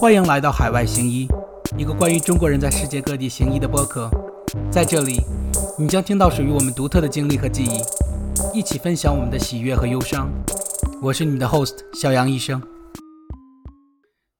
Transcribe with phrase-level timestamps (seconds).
[0.00, 1.28] 欢迎来到海外行医，
[1.76, 4.08] 一个关于中国人在世界各地行医的播客。
[4.72, 5.20] 在这里，
[5.78, 10.32] 你将听到属于我们独特的经历和记忆，一起分享我们的喜悦和忧伤。
[11.02, 12.62] 我是你的 host 小杨医生。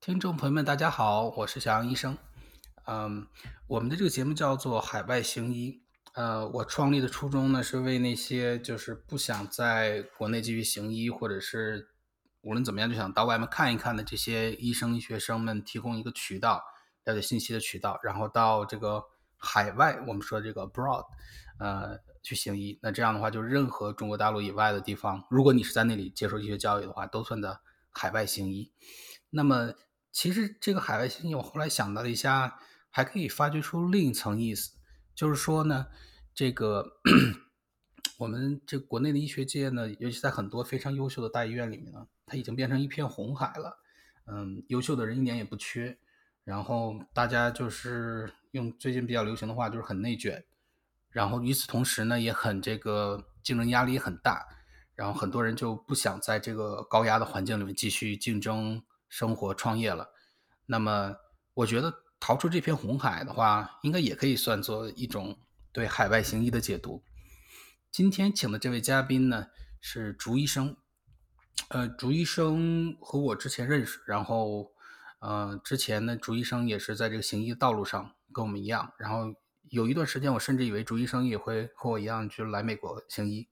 [0.01, 2.17] 听众朋友们，大家好，我是小杨医生。
[2.87, 3.27] 嗯，
[3.67, 5.83] 我们的这个节目叫做海外行医。
[6.15, 11.89] 呃，我创立的初衷呢，是为那些就是不想在国内继续行医，或者是
[12.43, 16.63] 无论怎么样就想到外面看一看的这些医生、医学生们提供一个渠道，
[17.05, 19.05] 了解信息的渠道，然后到这个
[19.37, 21.05] 海外，我们说这个 abroad，
[21.59, 22.79] 呃，去行医。
[22.83, 27.59] 那这样的话，就任何中国大陆以外的地方，如果你是在那里接受医学教育的话，都算在
[27.91, 28.73] 海外行医。
[29.31, 29.75] 那么，
[30.11, 32.59] 其实这个海外行医，我后来想到了一下，
[32.91, 34.73] 还可以发掘出另一层意思。
[35.15, 35.87] 就是说呢，
[36.35, 37.01] 这个
[38.19, 43.79] 我们这国内的医学界呢，尤其在很多非常优秀的大医院里面呢，它已经变成一片红海了。
[44.27, 45.99] 嗯，优秀的人一点也不缺。
[46.45, 50.45] 然后大家就是用最近比较流行的话，就是很内卷。
[51.11, 54.47] 然后与此同时呢，也很这个竞争压力很大。
[54.95, 60.11] 然后很多人就不想在这个高压的环境里面继续竞争、生活、创业了。
[60.67, 61.17] 那么，
[61.55, 61.93] 我觉得。
[62.23, 65.39] 逃出这片红海的话，应该也可以算作一种
[65.73, 67.03] 对海外行医的解读。
[67.91, 69.47] 今天请的这位嘉宾呢
[69.81, 70.77] 是竹医生，
[71.69, 74.73] 呃，竹医生和我之前认识，然后，
[75.21, 79.35] 呃，之前呢，竹医生也是在这个行医的道路上跟我们一样，然后
[79.69, 83.49] 有一段时间，我甚至以为竹医生也会和我一样就来美国行医。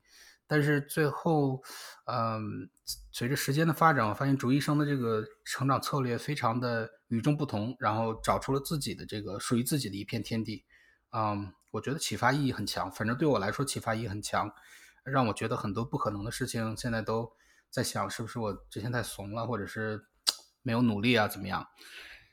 [0.51, 1.63] 但是最后，
[2.07, 2.71] 嗯，
[3.13, 10.65] 随着时间的发展，我发现竹医生的这个成长策略非常的与众不同，然后找出了自己的这个属于自己的一片天地，
[11.13, 12.91] 嗯，我觉得启发意义很强。
[12.91, 14.51] 反正对我来说，启发意义很强，
[15.05, 17.31] 让我觉得很多不可能的事情，现在都
[17.71, 20.07] 在想，是不是我之前太怂了，或者是
[20.63, 21.67] 没有努力啊，怎么样？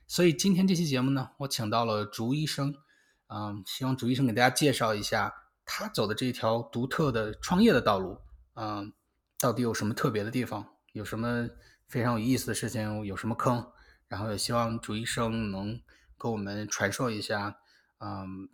[0.07, 2.75] 所以今天这期节目呢，我请到了竹医生，
[3.27, 5.33] 嗯，希望竹医生给大家介绍一下。
[5.67, 8.19] 他走的这条独特的创业的道路，
[8.53, 8.93] 嗯，
[9.39, 10.63] 到底有什么特别的地方？
[10.93, 11.49] 有什么
[11.87, 13.03] 非常有意思的事情？
[13.03, 13.71] 有什么坑？
[14.07, 15.81] 然后也希望朱医生能
[16.21, 17.57] 给我们传授一下，
[17.97, 18.47] 嗯，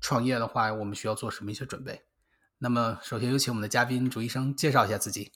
[0.00, 2.06] 创业的话，我们需要做什么一些准备？
[2.56, 5.30] 那么，首先有请我们的嘉宾朱医生介绍一下自己。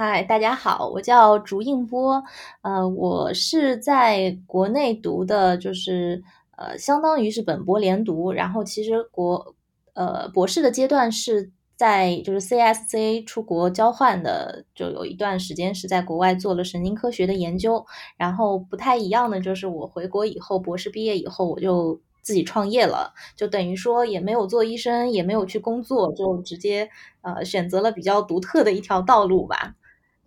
[0.00, 2.22] 嗨，大家好，我叫竹应波，
[2.62, 6.22] 呃，我是在国内读的，就是
[6.56, 9.56] 呃，相当于是本博连读，然后其实国。
[9.94, 17.84] 呃，博士的阶段是在就是 CSC 出国交换的，就有一段时间是在国外做了神经科学的研究。
[18.16, 26.88] 然后不太一样的就是我回国以后，博士毕业以后我就自己创业了，就等于说也没有做医生，也没有去工作，就直接
[27.22, 29.74] 呃选择了比较独特的一条道路吧。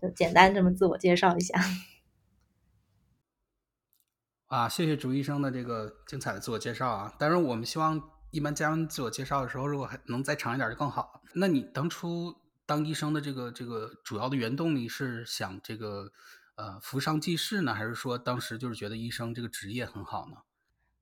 [0.02, 1.60] 就简单这么自我介绍一下。
[4.48, 7.14] 啊，谢谢朱医生的这个精彩的自我介绍啊！
[7.20, 8.02] 当然我们希望。
[8.32, 11.22] 一般加完自我介绍的时候，如果还能再长一点就更好。
[11.34, 12.34] 那你当初
[12.66, 16.14] 当医生的这个这个主要的原动力是想这个
[16.56, 20.38] 呃扶上济世呢，还是说当时就是觉得医生这个职业很好呢？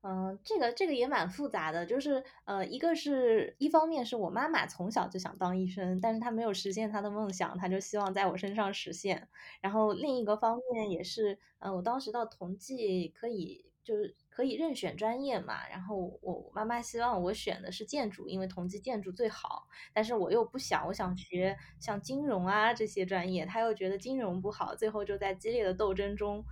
[0.03, 9.27] 嗯，这个这个也蛮复杂的，就是呃，一个是一方面是我妈妈从小就想当医生，但是她没有实现她的梦想，她就希望在我身上实现。
[9.61, 14.15] 然后另一个方面也是，嗯，我当时到同济可以就是。
[14.31, 15.67] 可以任选专业嘛？
[15.67, 19.67] 然后我妈妈希望我选的是建筑，因为同济建筑最好。
[19.93, 24.73] 但是我又不想，我想学像金融啊这些专业，他又觉得金融不好。
[24.73, 26.45] 最后就在激烈的斗争中，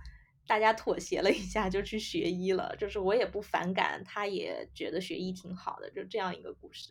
[0.48, 2.74] 大家妥协了一下，就去学医了。
[2.76, 6.90] 就是我也不反感，他也觉得学医挺好的，就这样一个故事，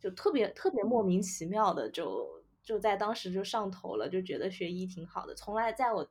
[0.00, 5.34] 就特别特别莫名其妙的，就就在当时就上头了，就觉得学医挺好的。
[5.34, 6.08] 从来在我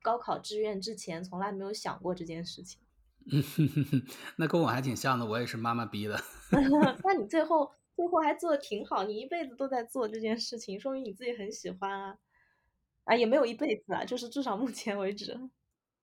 [0.00, 2.80] 高考志愿之前，从来没有想过这件事情。
[3.30, 3.42] 嗯，
[4.38, 6.18] 那跟我还挺像的，我也是妈妈逼的。
[7.04, 12.16] 那你最后最后还做的挺好，你一辈子都在做这件事情，说明你自己很喜欢啊。
[13.04, 15.38] 啊，也没有一辈子啊，就是至少目前为止。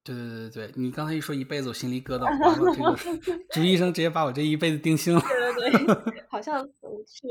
[0.05, 5.21] 对对对对对，你刚才一说一辈子，我心里咯噔，完了，这个 朱医生直接把我这一辈子定性了。
[5.21, 7.27] 对对对， 好像是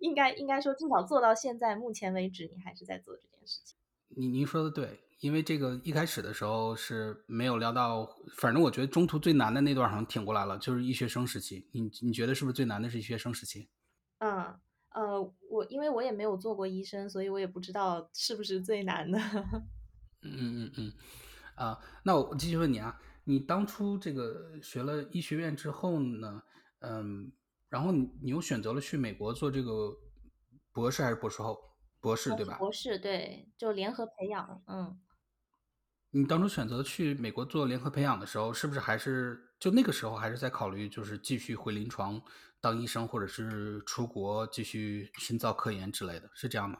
[0.00, 3.76] 应该应该说，至少做到现在目前为止，你还是在做这件事情。
[4.08, 5.00] 您您说的对。
[5.20, 11.68] 因为这个一开始的时候是没有聊到，反正我觉得中途最难的那段好像挺过来了，就是医学生时期。
[11.72, 13.68] 你你觉得是不是最难的是医学生时期？
[14.18, 14.54] 嗯
[14.90, 19.18] 呃，我因为我也没有做过医生，所以我也不知道是不是最难的。
[20.22, 20.92] 嗯嗯嗯嗯，
[21.58, 26.42] 啊，那我继续问你啊，你当初这个学了医学院之后呢，
[26.80, 27.32] 嗯，
[27.68, 29.94] 然后你你又选择了去美国做这个
[30.72, 31.58] 博士还是博士后？
[32.00, 32.56] 博士对吧？
[32.58, 35.00] 博士对，就联合培养，嗯。
[36.10, 42.22] 你当初选择去美国做联合培养的时候，是不是还是就那个时候还是在考虑，就是继续回临床
[42.60, 46.78] 当医生，或者是出国继续深造科研之类的，是这样吗？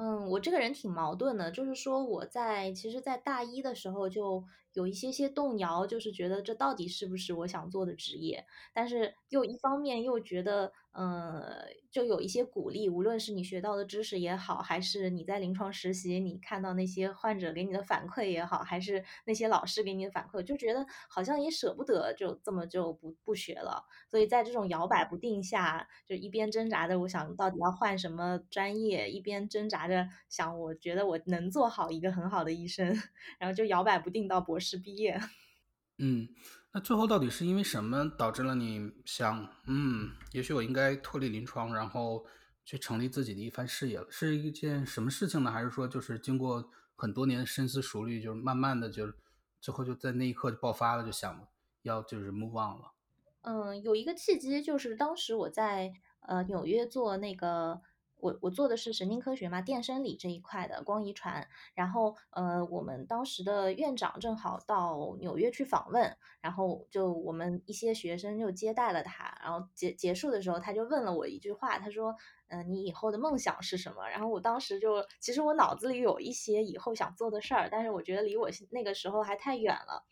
[0.00, 23.84] 嗯，我这个人挺矛盾的，就是说我在其实，在大一的时候就有一些些动摇，就是觉得这到底是不是我想做的职业，但是又一方面又觉得，呃，就有一些鼓励，无论是你学到的知识也好，还是你在临床实习，你看到那些患者给你的反馈也好，还是那些老师给你的反馈，就觉得好像也舍不得就这么就不不学了。
[24.10, 32.86] 所以在这种摇摆不定下，就一边挣扎着，我想到底要换什么专业，一边挣扎着想，我觉得我能做好一个很好的医生，
[33.38, 35.20] 然后就摇摆不定到博士毕业。
[35.98, 36.28] 嗯，
[36.72, 42.24] 那最后到底是因为什么导致了你想，嗯，也许我应该脱离临床，然后
[42.64, 44.06] 去成立自己的一番事业了？
[44.08, 45.50] 是一件什么事情呢？
[45.50, 49.12] 还是说就是经过很多年深思熟虑，就是慢慢的就
[49.60, 51.48] 最后就在那一刻就爆发了，就想
[51.82, 52.92] 要就是 move on 了？
[53.42, 57.80] 嗯，有一个契机，就是当时我在呃纽约做那个，
[58.20, 61.48] 我我做的是神经科学嘛，电生理这一块的光遗传。
[61.74, 69.38] 然后呃，我们当时的院长正好到纽约去访问，然后就我们一些学生就接待了他。
[69.42, 72.14] 然后结结束的时候，他就问了我一句话，他说
[72.48, 80.04] ：“嗯，你以后的梦想是什么？”然后我当时就其实我脑子里有一些以后想做的事儿，但是我觉得离我那个时候还太远了。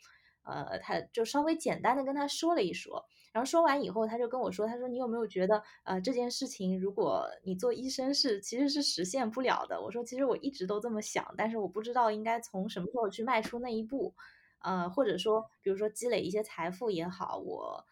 [0.44, 3.05] 呃，他就稍微简单的跟他说了一说。
[3.37, 14.15] 然后说完以后，他就跟我说：“他说你有没有觉得，呃，这件事情如果你做医生是其实是实现不了的？”我说：“其实我一直都这么想，但是我不知道应该从什么时候去迈出那一步，
[14.61, 17.85] 呃，或者说，比如说积累一些财富也好，我，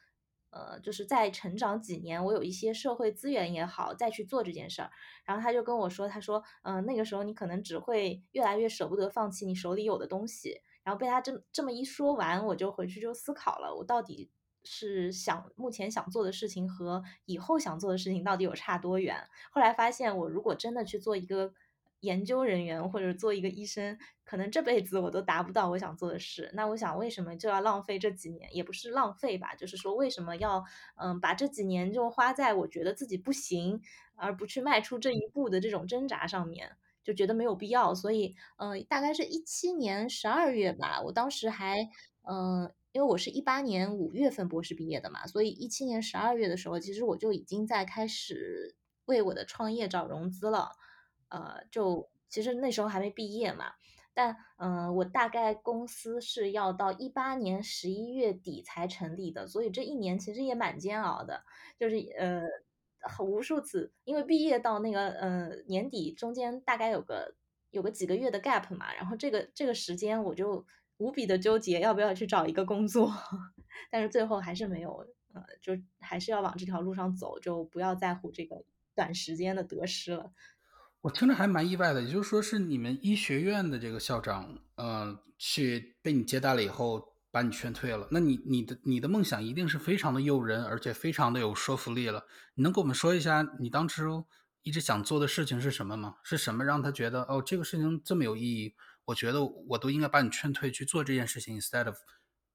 [0.48, 4.90] 呃，就是再成长几年，我有一些社会资源也好，再去做这件事儿。”
[5.26, 14.30] 然后他就跟我说：“他说，嗯，那个时候你可能只会越来越舍不得放弃你手里有的东西。”然后被他这这么一说完，我就回去就思考了，我到底。
[14.64, 19.16] 是想目前想做的事情和以后想做的事情到底有差多远？
[19.50, 21.52] 后来发现，我如果真的去做一个
[22.00, 26.50] 研究人员或者做一个医生，可能这辈子我都达不到我想做的事。
[26.54, 28.48] 那我想，为什么就要浪费这几年？
[28.54, 30.64] 也不是浪费吧，就是说，为什么要
[30.96, 33.80] 嗯把这几年就花在我觉得自己不行，
[34.16, 36.76] 而不去迈出这一步的这种挣扎上面？
[37.02, 37.94] 就觉得没有必要。
[37.94, 41.88] 所以，嗯，大概是一七年十二月吧，我当时还
[42.22, 42.72] 嗯。
[42.94, 48.76] 因为我是一八年五月份博士毕业的嘛，所以一七年十二月的时候，其实我就已经在开始
[49.06, 50.70] 为我的创业找融资了。
[51.28, 53.72] 呃，就其实那时候还没毕业嘛，
[54.14, 61.42] 但嗯，我大概公司是要到一八年十一月底才成立的，所以这一年其实也蛮煎熬的，
[61.76, 62.42] 就是呃，
[63.24, 67.34] 无数次，因为毕业到那个呃年底中间大概有个
[67.72, 70.64] 有个几个月的 gap 嘛，然后这个这个时间我就。
[70.98, 73.12] 无比的纠结，要不要去找一个工作，
[73.90, 78.64] 但是最后还是没有，呃，就还是要往这条路上走，就不要在乎这个
[78.94, 80.32] 短时间的得失了。
[81.00, 88.08] 我听着还蛮意外的，也就是说是你们医学院的这个校长，呃，去被你接待了以后，把你劝退了。
[88.10, 92.24] 那你你的你的梦想一定是非常的诱人，而且非常的有说服力了。
[92.54, 94.24] 你能给我们说一下你当初
[94.62, 96.16] 一直想做的事情是什么吗？
[96.22, 98.74] 是什么让他觉得哦，这个事情这么有意义？
[99.04, 101.96] 我觉得我都应该把你劝退去做这件事情，instead of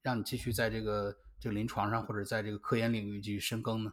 [0.02, 3.92] 让你继续在这个这个临床上或者在这个科研领域继续深耕呢。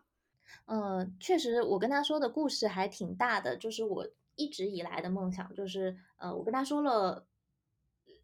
[0.66, 7.28] 嗯，确实，我跟他说的故事还挺大的，就是我一直以来的梦想，就是呃，我跟他说了，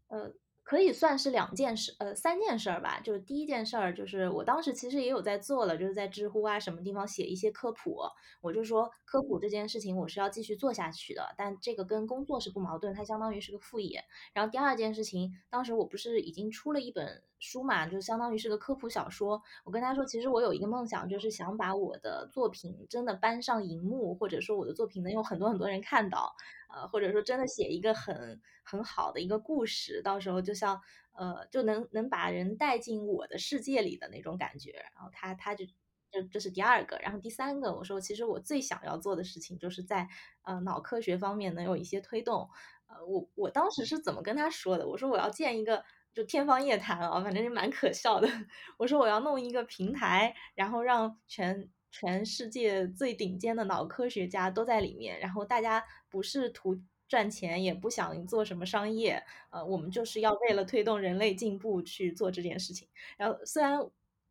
[0.08, 0.34] 呃。
[0.64, 2.98] 可以算是两件事，呃，三件事儿吧。
[3.00, 7.98] 就是第一件事儿，就是我当时其实也有在做了，就是在知乎啊什么地方写一些科普。
[8.40, 14.02] 我就说科普这件事情我是要继续做下去的，但这个跟工作是不矛盾，它相当于是个副业。
[14.32, 19.40] 然后第二件事情，当时我不是已经出了一本书嘛，就相当于是个科普小说。
[19.64, 26.34] 我跟他说，其实我有一个梦想，就是想把我的作品真的搬上荧幕，或者说我的作品能有很多很多人看到。
[26.74, 30.80] 呃，或者说真的写一个很很好的一个故事，到时候就像
[31.12, 34.72] 呃，就能能把人带进我的世界里的那种感觉。
[34.94, 35.64] 然后他他就
[36.10, 40.08] 就这是第二个，然后第三个，我说其实我最想要做的事情就是在
[40.42, 42.48] 呃脑科学方面能有一些推动。
[42.86, 44.88] 呃，我我当时是怎么跟他说的？
[44.88, 45.84] 我说我要建一个
[46.14, 48.28] 就天方夜谭啊，反正是蛮可笑的。
[48.78, 51.68] 我说我要弄一个平台，然后让全。
[51.96, 55.80] 全世界最顶尖的脑科学家都在里面，然后大家
[56.10, 62.88] 不是图赚钱，也不想做什么商业，呃，我们就是要为了推动人类进步去做这件事情。
[63.16, 63.78] 然后虽然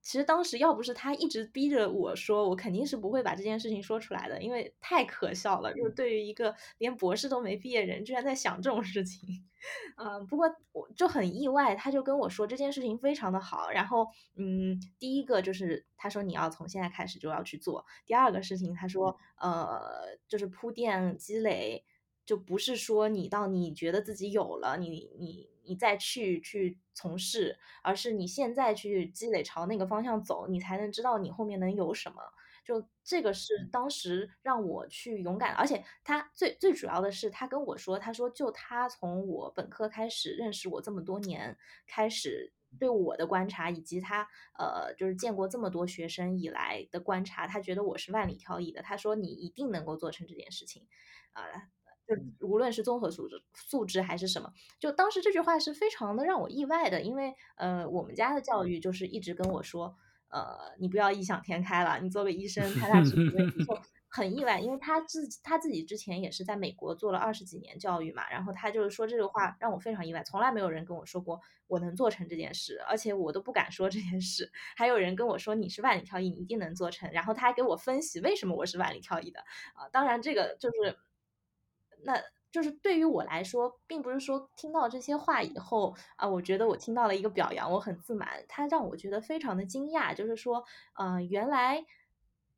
[0.04, 5.74] 其实当时要不是他一直逼着我说，我肯定是不会把这件事情说出来的，因为太可笑了。
[5.74, 9.28] 就是对于一个连博士都没毕业人，居然在想这种事情。
[9.98, 13.72] 嗯，不过我就很意外，他就跟我说这件事情非常的好。
[13.72, 17.86] 然后，嗯，第一个就是他说你要从现在开始就要去做。
[18.06, 21.86] 第二个事情，他说，呃，就是铺垫积累。
[22.26, 32.22] 就不是说你到你觉得自己有了，你你你再去去从事，而是你现在去积累朝那个方向走，你才能知道你后面能有什么。
[32.66, 44.26] 就这个是当时让我去勇敢，而且他最最主要的是他跟我说，他说就他从我本科开始认识我这么多年，开始对我的观察，以及他
[44.58, 48.82] 呃就是见过这么多学生以来的观察，他觉得我是万里挑一的。
[48.82, 50.88] 他说你一定能够做成这件事情，
[51.34, 51.44] 啊。
[52.06, 59.96] 就无论是综合素质素质还是什么，就当时这句话是非常的让我意外的，因为呃，我们家的教育就是一直跟我说，
[60.30, 63.80] 呃，你不要异想天开了，你做个医生，他大学就
[64.10, 79.40] 很意外，因为他自己他自己之前也是在美国做了二十几年教育嘛，然后他就是说这个话让我非常意外，从来没有人跟我说过我能做成这件事，而且我都不敢说这件事，还有人跟我说你是万里挑一，你一定能做成，然后他还给我分析为什么我是万里挑一的
[79.74, 80.98] 啊，当然这个就是。
[82.06, 88.46] 那就是对于我来说，并不是说听到这些话以后啊，我觉得我听到了一个表扬，我很自满。
[88.48, 90.64] 他让我觉得非常的惊讶，就是说，
[91.00, 91.84] 嗯，原来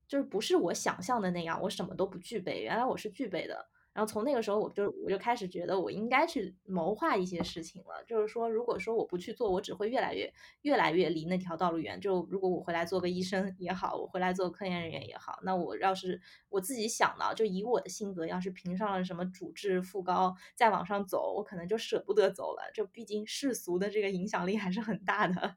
[0.07, 3.69] 就是不是我想象的那样，我什么都不具备，原来我是具备的。
[3.95, 8.03] 然后从那个时候，我就我就开始觉得我应该去谋划一些事情了。
[8.05, 10.33] 就是说，如果说我不去做，我只会越来越
[10.63, 12.01] 越来越离那条道路远。
[12.01, 22.69] 就如果我回来做个医生也好，我回来做科研人员也好，那我要是我自己想到，就以我的性格，要是评上了什么主治副高，再往上走，我可能就舍不得走了。
[22.73, 25.55] 就毕竟世俗的这个影响力还是很大的。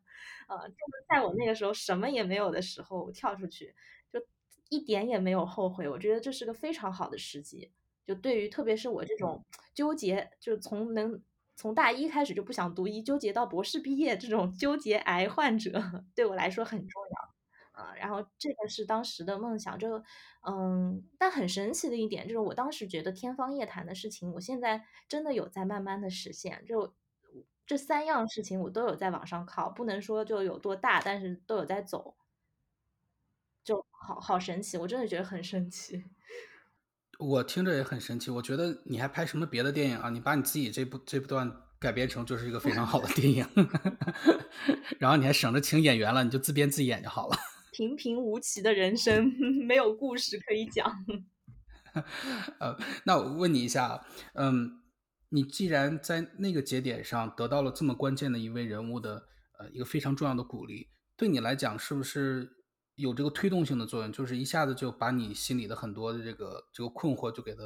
[0.48, 3.74] 呃，就是在我那个时候什么也没有的时候跳出去，
[4.12, 4.20] 就
[4.68, 5.88] 一点也没有后悔。
[5.88, 7.72] 我觉得这是个非常好的时机。
[8.08, 11.22] 就对于特别是我这种纠结，就是从能
[11.54, 15.70] 从大一开始就不想读医，纠结到博士毕业这种纠结癌患者，
[16.16, 17.02] 对我来说很重
[17.76, 17.94] 要啊。
[17.94, 20.02] 然后这个是当时的梦想，就
[20.48, 26.64] 嗯，但很神奇的一点就是，我当时觉得天方夜谭的事情，我现在真的有在慢慢的实现。
[26.66, 26.94] 就
[27.66, 32.16] 这三样事情，我都有在往上靠，不能说就有多大，但是都有在走，
[33.64, 36.02] 就好好神奇，我真的觉得很神奇。
[37.18, 40.08] 我听着也很神奇，我觉得你还拍什么别的电影啊？
[40.08, 43.44] 你把你自己这部这部段改编成就是一个非常好的电影，
[45.00, 47.36] 然后你还省着请演员了，你就自编自演就好了。
[47.74, 49.32] 平平无奇的人生，
[49.66, 51.04] 没有故事可以讲。
[52.60, 54.80] 呃，那我问你一下，嗯，
[55.30, 59.24] 你既然在那个节点上得到了这么关键的一位人物的
[59.58, 62.57] 呃一个非常重要的鼓励，对你来讲是不是？
[62.98, 67.62] 有这个推动性的作用，就是一下子就把你心里的很多的这个这个困惑就给它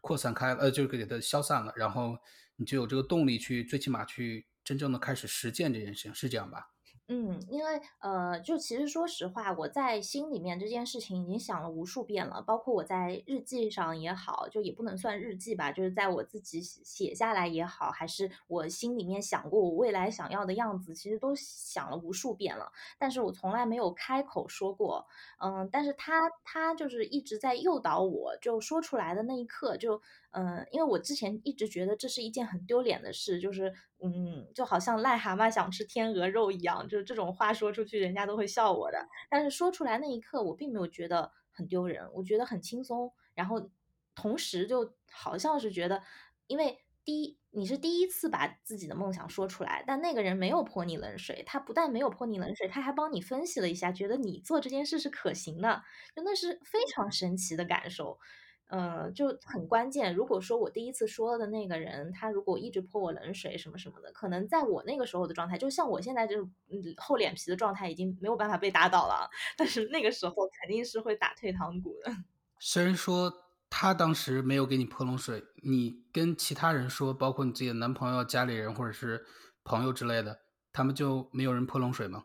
[0.00, 2.16] 扩散开了，呃，就给它消散了，然后
[2.56, 6.71] 你就有这个动力去最起码去真正的开始实践这件事情，是这样吧？
[7.08, 25.06] 嗯，因为呃，就其实说实话，我在心里面这件事情已经想了无数遍了，包括我在日记上也好，就也不能算日记吧，就是在我自己写下来也好，还是我心里面想过我未来想要的样子，其实都想了无数遍了，但是我从来没有开口说过。
[25.38, 30.00] 嗯，但是他他就是一直在诱导我，就说出来的那一刻就。
[30.32, 33.72] 嗯，因为我之前一直觉得这是一件很丢脸的事，就是，
[34.02, 39.06] 嗯，就好像癞蛤蟆想吃天鹅肉一样，就是这种话说出去，人家都会笑我的。
[39.28, 43.12] 但是说出来那一刻，我并没有觉得很丢人，我觉得很轻松。
[43.34, 43.70] 然后
[44.14, 46.02] 同时就好像是觉得，
[46.46, 55.82] 因为第一，你是第一次把自己的梦想说出来，但那个人没有泼你冷水，他不但没有泼你冷水，他还帮你分析了一下，觉得你做这件事是可行的，
[56.16, 58.18] 就那是非常神奇的感受。
[58.74, 60.14] 嗯，就很关键。
[60.14, 66.50] 如果说我第一次说的那个人，他如果一直泼我冷水什么什么的，可能在我那个时候的状态，就像我现在这种
[66.96, 69.28] 厚脸皮的状态，已经没有办法被打倒了。
[69.58, 72.10] 但是那个时候肯定是会打退堂鼓的。
[72.58, 73.30] 虽然说
[73.68, 79.22] 他当时没有给你泼冷水，你跟其他人说，包括你自己的男朋友、家里人或者是
[79.64, 80.38] 朋友之类的，
[80.72, 82.24] 他们就没有人泼冷水吗？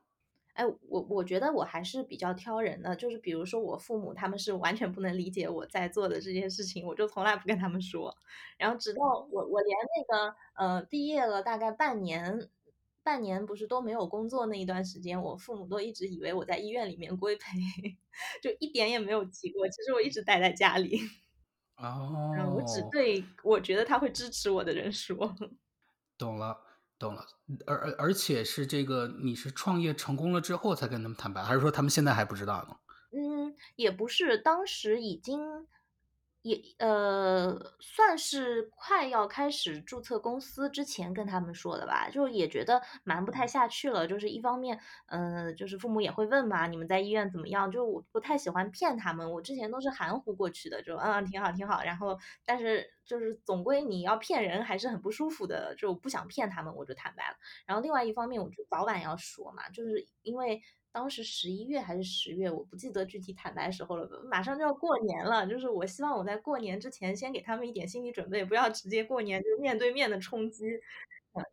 [0.57, 8.11] 哎，我我觉得我还是比较挑人的，就是比如说我父母他们是完全不能理解我在做的这件事情，我就从来不跟他们说。
[8.57, 12.49] 然后直到我我连那个呃毕业了大概半年，
[13.03, 17.59] 半年不是都没有工作那一段时间，我父母都一直以为我在医院里面规培，
[18.41, 19.67] 就一点也没有提过。
[19.69, 20.99] 其实我一直待在家里。
[21.77, 22.33] 哦。
[22.55, 25.35] 我只对我觉得他会支持我的人说。
[26.17, 26.66] 懂了。
[26.99, 27.25] 懂了，
[27.65, 32.75] 而而而且是这个，你是创业成功了之后才跟他们坦白，还是说他们现在还不知道呢？
[33.11, 35.39] 嗯，也不是，当时已经
[36.47, 44.07] 也呃，算是快要开始注册公司之前跟他们说的吧，就也觉得瞒不太下去了。
[44.07, 47.69] 就是一方面，嗯，就是父母也会问嘛，你们在医院怎么样？
[47.69, 51.83] 就我不太喜欢骗他们，我之前都是含糊过去的，就嗯，挺好挺好。
[51.83, 57.35] 然后，但是就是总归你要骗人还是很不舒服的，就不想骗他们，我就坦白了。
[57.65, 60.61] 然后另外一方面，我就早晚要说嘛，就是因为。
[60.97, 64.09] 当时十一月还是十月，我不记得具体坦白时候了。
[64.31, 70.65] 马上就要过年了，就是我希望我在过年之前先给他们一点心理准备，不要直接过年就面对面的冲击，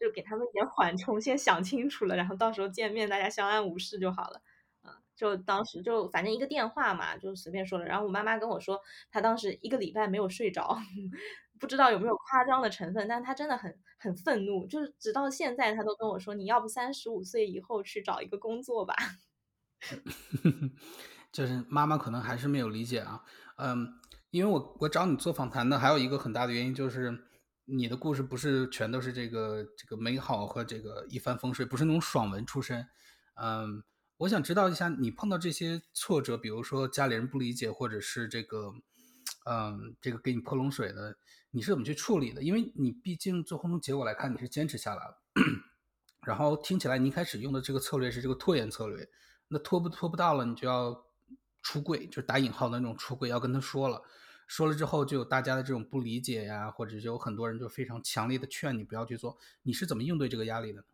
[0.01, 4.41] 就给他们一点缓冲，先想清楚了，然后到时候见面大家相安无事就好了。
[4.81, 7.85] 啊，就当时就反正一个电话嘛，就随便说了。
[7.85, 10.75] 然后我妈妈跟我说，她当时一个礼拜没有睡着，
[11.61, 18.95] 不知道有没有夸张的成分，但她真的很很愤怒，就是直到现在她都跟我说，你要不三十五岁以后去找一个工作吧。
[21.33, 23.23] 就是妈妈可能还是没有理解啊，
[23.57, 23.95] 嗯，
[24.31, 27.27] 因为我我找你做访谈的还有一个很大的原因就是
[27.65, 32.87] 你的故事不是全都是这个这个美好和这个一帆风顺，不是那种爽文出身，
[33.35, 33.83] 嗯，
[34.19, 38.73] 我想知道一下你碰到这些挫折，比如说家里人不理解，或者是这个，
[39.47, 41.17] 嗯，这个给你泼冷水的，
[41.51, 42.43] 你是怎么去处理的？
[42.43, 45.17] 因为你毕竟最后从结果来看，你是坚持下来了，
[46.25, 49.09] 然后听起来你一开始用的这个策略是这个拖延策略。
[49.55, 51.05] 那拖不拖不到了，你就要
[51.63, 54.03] 出柜，就是打引号的那种出柜，要跟他说了，
[54.49, 59.39] 说了之后就有大家的这种不理解呀，或者就有很多人就非常强烈的劝你不要去做。
[59.63, 60.87] 你是怎么应对这个压力的呢？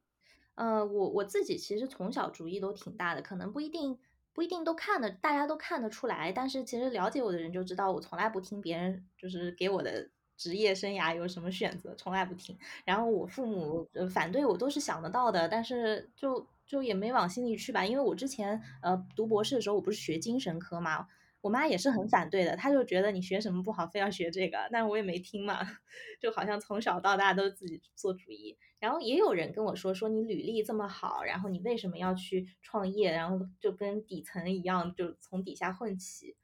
[0.56, 3.98] 呃，我我自己其实从小主意都挺大的，可能不一定
[4.34, 12.58] 不一定都看得大家都看得出来，但是其实了解我的人就知道，我从来不听别人就是给我的职业生涯有什么选择，从来不听。
[12.84, 16.46] 然后我父母反对我都是想得到的，但是就。
[16.70, 21.08] 就也没往心里去吧，因为我之前呃读博士的时候，我不是学精神科嘛，
[21.40, 25.58] 我妈也是很反对的，她就觉得你学什么不好，非要学这个，但我也没听嘛，
[26.20, 28.56] 就好像从小到大都自己做主意。
[28.78, 36.36] 然后也有人跟我说，说你履历这么好，然后你为什么要去创业，然后就跟底层一样，就从底下混起。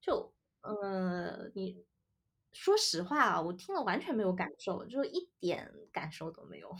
[0.00, 1.84] 就呃，你
[2.50, 6.74] 说实话啊，我听了完全没有感受，就一点感受都没有。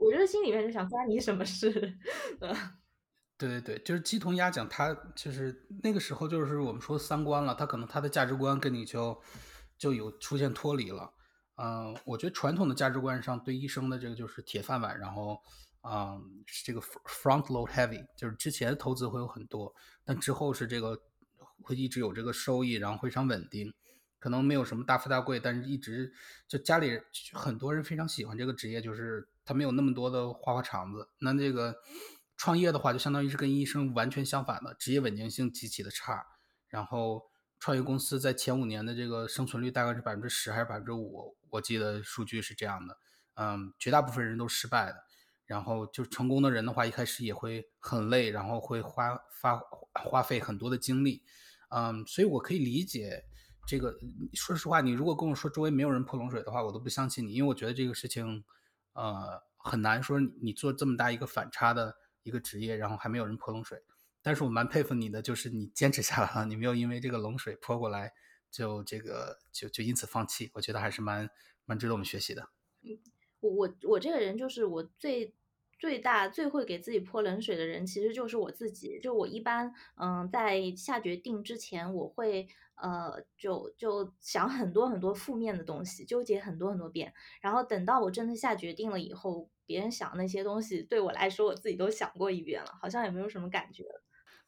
[0.00, 1.70] 我觉得心里面就想关你什么事？
[3.36, 9.18] 对对对，就是鸡同鸭讲，他就是那个时候就是我们说三观了，他可能他的价值观跟你就
[9.78, 11.12] 就有出现脱离了。
[11.56, 15.40] 嗯，我觉得传统的价值观上对医生的这个就是铁饭碗，然后
[15.82, 21.00] 嗯，这个 front load heavy，就是之前投资会有很多，但之后是这个
[21.62, 23.72] 会一直有这个收益，然后非常稳定，
[24.18, 26.12] 可能没有什么大富大贵，但是一直
[26.46, 27.00] 就家里
[27.32, 29.29] 很多人非常喜欢这个职业，就是。
[29.44, 31.76] 他没有那么多的花花肠子，那这个
[32.36, 36.24] 创业的话，就相当于是跟医生完全相反的，职业稳定性极其的差。
[36.68, 42.96] 然后创业公司在前五年的这个生存率大概是百分之十还是百分之五，我记得数据是这样的。
[43.34, 44.96] 嗯，绝大部分人都失败的。
[45.46, 49.60] 然后就成功的人的话，一开始也会很累，然后会花花
[49.92, 51.24] 花费很多的精力。
[51.70, 53.24] 嗯，所以我可以理解
[53.66, 53.94] 这个。
[54.32, 58.44] 说实话，你如果跟我说周围没有人泼冷水的话，我都不相信你，因为我觉得这个事情。
[58.92, 63.82] 呃，很难说你做这么大一个反差的一个职业，然后还没有人泼冷水。
[64.22, 68.12] 但是我蛮佩服你的，就是你坚持下来了，你没有因为这个冷水泼过来
[68.50, 70.50] 就这个就就因此放弃。
[70.54, 71.30] 我觉得还是蛮
[71.64, 72.50] 蛮值得我们学习的。
[72.82, 72.98] 嗯，
[73.40, 75.34] 我我我这个人就是我最
[75.80, 79.00] 最大最会给自己泼冷水的人，其实就是我自己。
[79.02, 82.46] 就我一般嗯，在下决定之前，我会。
[82.82, 87.12] 呃，就就想很多很多负面的东西，纠结很多很多遍，
[87.42, 93.84] 然后等到我真的下决定了以后，别人想那些东西，对我来说，我自己都想过一遍了，好像也没有什么感觉。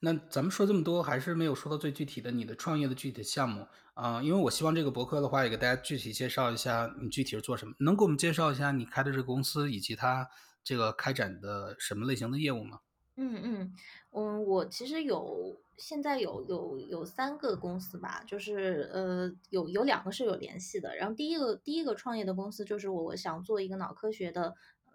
[0.00, 4.22] 那咱们说这么多，还是没有说到最具体的你的创业的具体的项目啊？
[4.22, 10.26] 因为我希望这个博客的话，也给大家具体介绍一下你具体是做什么，能给我们介绍一下你开的这个公司以及它
[10.64, 12.80] 这个开展的什么类型的业务吗？
[13.16, 13.74] 嗯嗯
[14.12, 15.60] 嗯，我其实有。
[15.78, 20.94] 现在有有有三个公司吧，就是呃有有两个是有联系的。
[20.94, 24.54] 然后第一个第一个创业的公司就是我想做一个脑科学的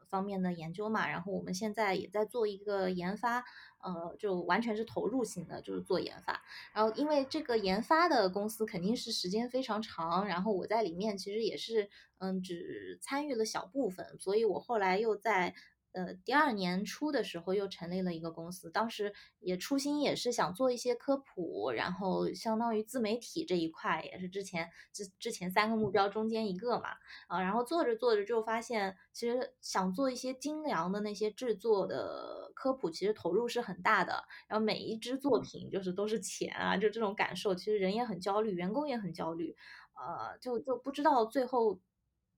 [0.10, 3.44] 方面的研究嘛，然后我们现在也在做一个研发，
[3.80, 6.42] 呃就完全是投入型的，就是做研发。
[6.74, 11.90] 然后因为这个研发的公司肯定是时间非常长，然后我在里面其实也是
[12.20, 15.54] 嗯只参与了小部分，所以我后来又在。
[15.98, 26.90] 呃第二年初的时候又成立了一个公司，当时也初心也是想做一些科普，然后相当于自媒体这一块也是之前之之前三个目标中间一个嘛。
[27.28, 39.56] 啊，然后做着做着就发现，其实想做一些精良的那些制作的科普，其实投入是很大的，然后每一支作品就是都是钱啊，就这种感受，其实人也很焦虑，员工也很焦虑，
[39.96, 41.80] 呃，就就不知道最后。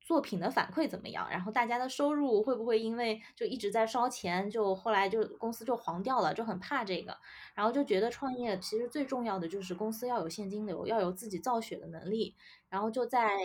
[0.10, 1.30] 作品的反馈怎么样？
[1.30, 7.16] 然后大家的收入会不会因为就一直在烧钱，就后来就公司就黄掉了，就很怕这个。
[7.54, 12.36] 然后就觉得创业其实最重要的就是公司要有现金流，要有自己造血的能力。
[12.70, 13.38] 然后就在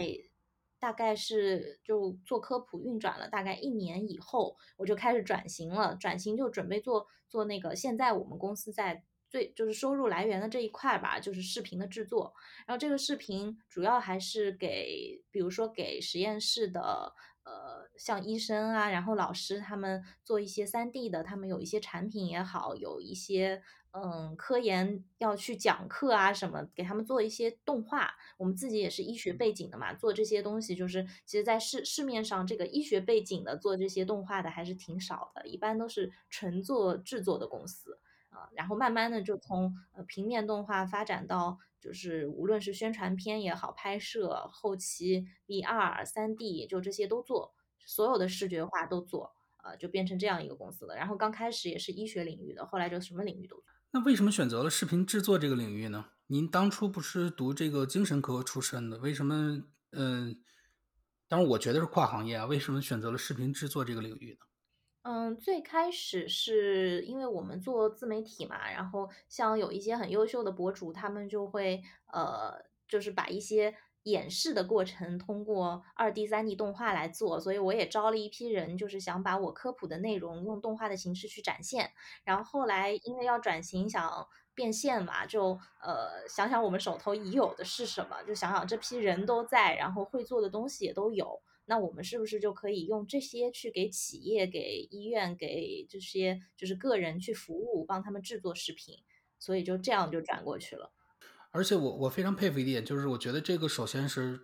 [0.78, 5.94] 大概是就做科普运转了大概一年以后，我就开始转型了。
[5.96, 9.04] 转型就准备做做那个现在我们公司在。
[9.34, 12.32] 最就是收入来源的这一块吧，就是视频的制作。
[12.68, 28.14] 然后这个视频主要还是给，比如说给实验室的，呃，像医生啊，然后老师他们做一些三 D 的，他们有一些产品也好，有一些嗯科研要去讲课啊什么，给他们做一些动画。
[28.38, 37.98] 我们自己也是医学背景的嘛，做这些东西就是，其实，在市市面上这个医学背景的做这些动画的还是挺少的，一般都是纯做制作的公司。
[38.34, 47.54] 啊，然后慢慢的就从呃平面动画发展到，就是无论是宣传片也好，拍摄、后期、VR、三 D，就这些都做，
[47.86, 50.96] 所有的视觉化都做，呃，就变成这样一个公司了。
[50.96, 53.64] 然后刚开始也是医学领域的，后来就什么领域都做。
[53.92, 56.06] 那为什么选择了视频制作这个领域呢？
[56.26, 59.62] 您当初不是读这个精神科出身的，为什么？
[59.92, 60.42] 嗯，
[61.28, 64.38] 当然我觉得是跨行业啊，为什么选择了视频制作这个领域呢？
[65.04, 81.90] 嗯，最开始是因为我们做自媒体嘛，然后像有一些很优秀的博主，他们就会呃，就是把一些演示的过程通过二 D、三 D 动画来做，所以我也招了一批人，就是想把我科普的内容用动画的形式去展现。
[82.24, 85.50] 然后后来因为要转型，想变现嘛，就
[85.82, 91.42] 呃想想我们手头已有的是什么，就想想这批人都在，然后会做的东西也都有。
[91.66, 98.98] 那我们是不是就可以用这些去给企业、给医院、给这些就是个人去服务，帮他们制作视频？
[99.38, 100.92] 所以就这样就转过去了。
[101.50, 104.40] 而且我我非常佩服一点，就是我觉得这个首先是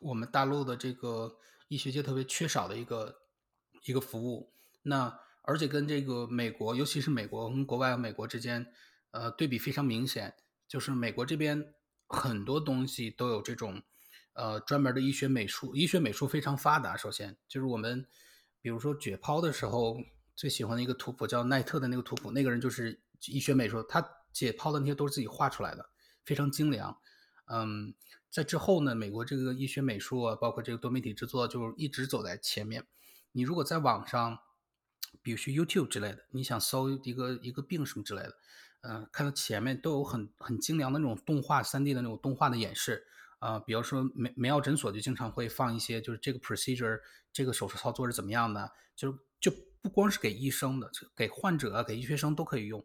[0.00, 3.16] 我们大陆的这个医学界特别缺少的一个
[3.84, 4.52] 一个服务。
[4.82, 8.66] 那而且跟这个美国，尤其是美国跟国外和美国之间，
[9.10, 10.34] 呃，对比非常明显。
[10.66, 11.74] 就是美国这边
[12.06, 13.82] 很多东西都有这种。
[14.34, 16.96] 呃，专门的医学美术，医学美术非常发达。
[16.96, 18.06] 首先就是我们，
[18.60, 19.96] 比如说解剖的时候，
[20.34, 25.88] 最喜欢的一个图谱叫奈特的那个图谱，那个人就是医学美术，他解剖的那些都是自己画出来的，
[26.24, 26.98] 非常精良。
[27.46, 27.94] 嗯，
[28.28, 32.84] 在之后呢，美国这个医学美术啊，包括这个多媒体制作，就一直走在前面。
[33.30, 34.38] 你如果在网上，
[35.22, 38.34] 比如说 YouTube 之类的，你想搜一个一个病什么之类的，
[38.80, 43.06] 嗯，看到前面都有很很精良的那种动画三 D 的那种动画的演示。
[43.44, 46.98] 啊，比如说美美奥诊所就经常会放一些，就是这个 procedure，
[47.30, 49.52] 这个手术操作是怎么样的，就就
[49.82, 52.82] 不光是给医生的，给患者、给医学生都可以用，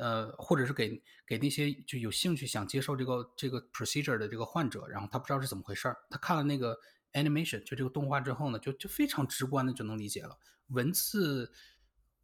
[0.00, 6.76] 呃，或者是给给那些就有兴趣想接受这个这个 procedure 的这个患者，然后他不知道是怎么回事儿，他看了那个
[7.12, 10.36] animation，就这个动画之后呢，就就非常直观的就能理解了，
[10.70, 11.52] 文字。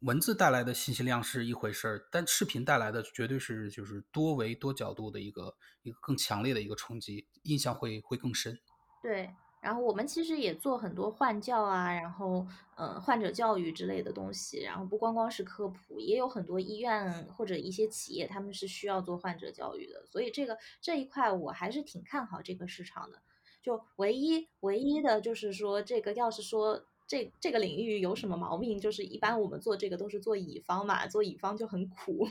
[0.01, 8.59] 文字带来的信息量是一回事儿，但视频带来的绝对是就是多维多角度的一个一个更强烈的一个冲击，印象会会更深。
[9.01, 23.19] 对，然后我们其实也做很多换教啊，然后嗯患者教育之类的东西，然后不光光是科普，也有很多医院或者一些企业他们是需要做患者教育的，所以这个这一块我还是挺看好这个市场的。
[23.63, 26.85] 就唯一唯一的就是说，这个要是说。
[27.07, 28.79] 这这个领域有什么毛病？
[28.79, 32.27] 就是一般我们做这个都是做乙方嘛，做乙方就很苦。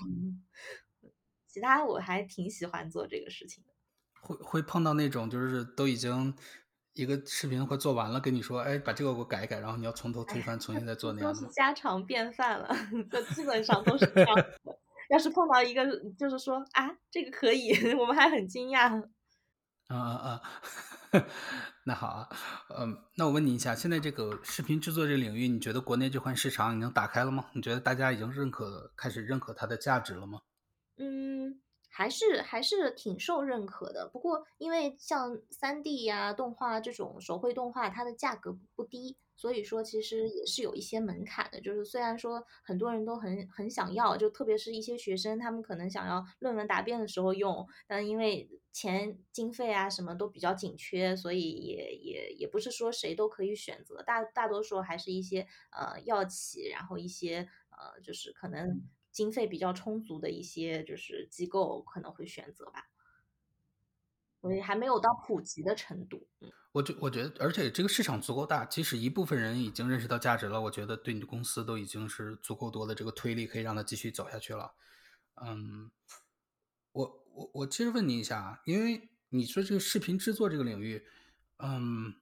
[1.49, 3.73] 其他我还挺喜欢做这个事情的。
[4.21, 6.35] 会会碰到那种就是都已经
[6.93, 11.41] 一个视频快做完了，跟你说，哎，把这个给我改一改，然后你要从头推翻，重新再做那样的。
[11.41, 12.69] 都是家常便饭了，
[13.11, 14.59] 就基本上都是这样的。
[15.09, 15.87] 要是碰到一个
[16.19, 19.03] 就是说啊，这个可以， 我们还很惊讶。
[19.89, 20.43] 啊啊啊！
[21.85, 22.29] 那好啊，
[22.79, 27.47] 嗯，那我问你一下，现在这个视频制作这领域，你觉得国内这块市场已经打开了吗？
[27.53, 30.41] 你觉得大家已经认可，开始认可它的价值了吗？
[30.99, 34.09] 嗯，还是还是挺受认可的。
[34.09, 62.89] 不过，因为像三 D 呀、动画这种手绘动画，它的价格不低，所以说其实也是有一些门槛的，就是虽然说很多人都很很想要，就特别是一些学生，他们可能想要论文答辩的时候用，但因为钱经费啊什么都比较紧缺，所以也也也不是说谁都可以选择，大大多数还是一些呃药企，然后一些呃就是可能经费比较充足的一些就是机构可能会选择吧。
[64.43, 66.29] 所以还没有到普及的程度。
[66.41, 74.75] 嗯，我觉我觉得，而且这个市场足够大，即使一部分人已经认识到价值了，我觉得对你的公司都已经是足够多的这个推力，可以让它继续走下去了。
[75.37, 75.91] 嗯，
[76.93, 81.07] 我我我接着问你一下，因为你说这个视频制作这个领域，
[81.61, 82.15] 嗯，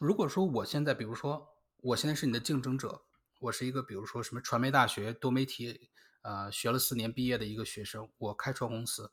[0.00, 3.04] 如果说我现在，比如说我现在是你的竞争者，
[3.38, 5.90] 我是一个比如说什么传媒大学多媒体，
[6.22, 9.12] 呃，学了四年毕业的一个学生，我开创公司。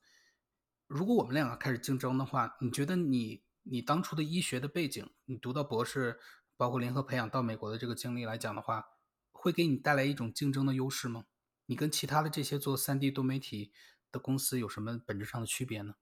[0.88, 6.20] 如果我们两个开始竞争的话，你觉得你你当初的医学的背景，你读到博士，
[6.58, 8.86] 包括联合培养到美国的这个经历来讲的话，
[9.32, 11.26] 会给你带来一种竞争的优势吗？
[11.68, 13.72] 你跟其他的这些做三 D 多媒体
[14.12, 15.94] 的公司有什么本质上的区别呢？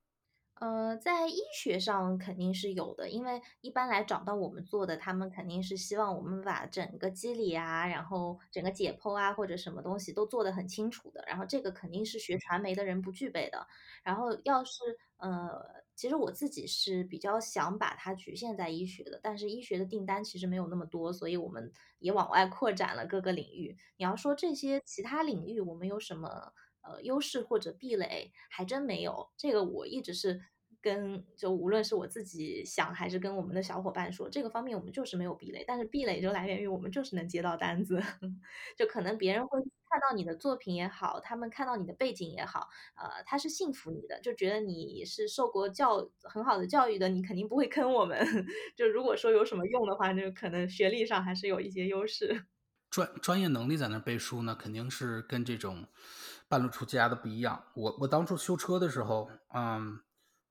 [0.59, 13.67] 呃，在医学上肯定是有的，因为一般来找到我们做的，他们肯定是希望我们把整个机理啊，然后整个解剖啊或者什么东西都做得很清楚的，然后这个肯定是学传媒的人不具备的。
[14.03, 14.81] 然后要是
[15.17, 15.63] 呃，
[15.97, 23.75] 其实我自己是比较想把它局限在医学的，但是医学的订单其实没有那么多，所以我们也往外扩展了各个领域。
[23.97, 26.53] 你要说这些其他领域我们有什么？
[26.81, 30.39] 呃，优势或者壁垒还真没有，这个我一直是
[30.81, 38.01] 跟就无论是我自己想还是跟我们的小伙伴说，这个方面我们就是没有壁垒，但是壁垒就来源于我们就是能接到单子，
[38.77, 39.59] 就可能别人会
[39.89, 48.17] 看到你的作品也好，他们看到你的背景也好，呃，他是信服你的，就觉得你是受过教很好的教育的，你肯定不会坑我们。
[48.75, 52.45] 就如果说有什么用的话，就可能学历上还是有一些优势。
[52.89, 55.87] 专专业能力在那背书呢，肯定是跟这种。
[56.49, 57.61] 半路出家的不一样。
[57.75, 59.99] 我我当初修车的时候，嗯，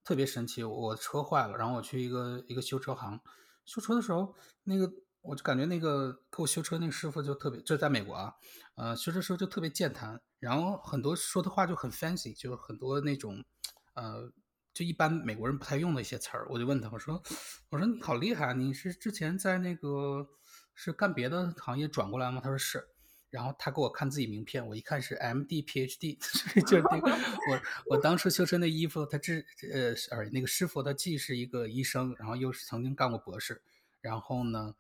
[0.06, 0.62] 特别神奇。
[0.62, 3.20] 我车坏了，然后我去一个一个修车行
[3.64, 4.90] 修车的时候，那个
[5.20, 8.32] 我就感觉那个给我修车那个师傅就特别，就在美国啊，
[8.76, 13.44] 呃，修车时候就特别健谈，然后很多说的话就很 fancy，就是很多那种，
[13.94, 14.32] 呃，
[14.72, 16.46] 就一般美国人不太用的一些词儿。
[16.50, 17.20] 我就问他，我说，
[17.70, 20.28] 我说你好厉害，你是之前在那个
[20.72, 22.40] 是干别的行业转过来吗？
[22.40, 22.88] 他说是。
[23.36, 26.18] 然后他给我看自己名片，我一看是 M D P H D，
[26.66, 27.10] 就是那个
[27.50, 27.60] 我
[27.94, 33.60] 我当初修车那衣服，他这呃，sorry，那个师傅他既是一个医生，然后又是曾经干过博士，
[34.00, 34.74] 然后呢，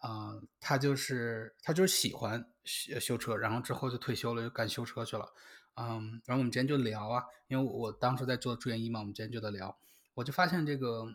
[0.00, 5.32] 啊，他就是他就是喜欢修修车，然后之后就退休了，就干修车去了，
[5.76, 9.78] 嗯，然后我们今天就聊啊，因为我当时在做住院医嘛，我们今天就在聊，
[10.14, 11.14] 我就发现这个。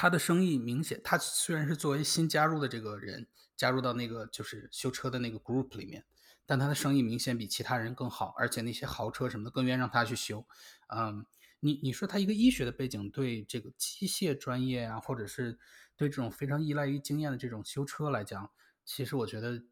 [0.00, 6.06] 他的生意明显，他虽然是作为新加入的这个人，加入到那个就是修车的那个 group 里面，
[6.46, 10.46] 但他的生意明显比其他人更好，而且那些豪车什么的更愿意让他去修。
[10.86, 11.26] 嗯，
[11.60, 15.58] 你你说他一个医学的背景，对这个机械专业啊，或者是
[15.98, 18.50] 对这种非常依赖于经验的这种修车来讲，
[18.86, 19.62] 其实我觉得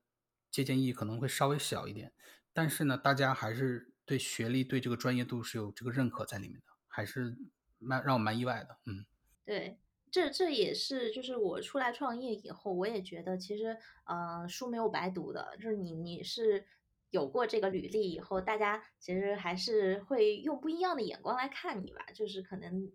[0.51, 2.13] 借鉴意义可能会稍微小一点。
[2.53, 7.35] 但是呢，大家还是对学历、对这个专业度是有这个认可在里面的，还是
[7.79, 8.77] 蛮让我蛮意外的。
[8.85, 9.07] 嗯，
[9.47, 9.79] 对。
[10.11, 16.65] 这这也是，就是我出来创业以后，我也觉得其实，呃，书没有白读的，就是你你是
[17.11, 22.91] 有过这个履历以后，大家其实还是会用不一样的眼光来看你吧，就是可能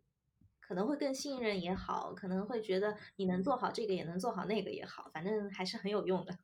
[0.60, 6.38] 可能会更信任也好，可能会觉得你能做好这个也能做好那个也好，反正还是很有用的。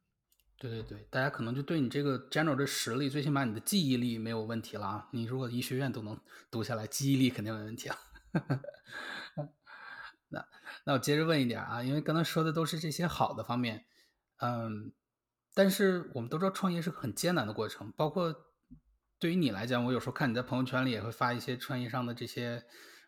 [0.58, 5.10] 对对对，大家可能就对你这个 general 的实力，最起码你的记忆力没有问题了啊。
[5.14, 6.20] 你如果医学院都能
[6.52, 7.98] 读下来，记忆力肯定没问题啊。
[10.90, 13.86] 那我接着问一点啊，因为刚才说的都是这些好的方面，
[14.38, 14.92] 嗯，
[15.54, 18.36] 但是我们都知道创业是个很艰难的过程，包括
[19.20, 22.66] 对于你来讲，我有时候看你在朋友圈里也会发一些创业上的这些，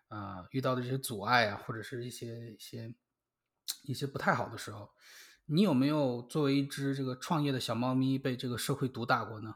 [0.10, 2.94] 啊，遇到的这些阻碍啊，或者是一些一些
[3.86, 4.92] 一些不太好的时候，
[5.48, 9.56] 你有没有作为一只这个创业的小猫咪被这个社会毒打过呢？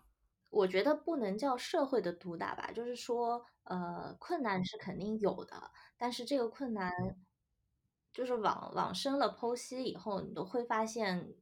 [0.49, 6.91] 我觉得不能叫社会的毒打吧，就是说，呃，困难是肯定有的，但是这个困难。
[8.15, 11.36] 就是往往深了剖析以后，你都会发现，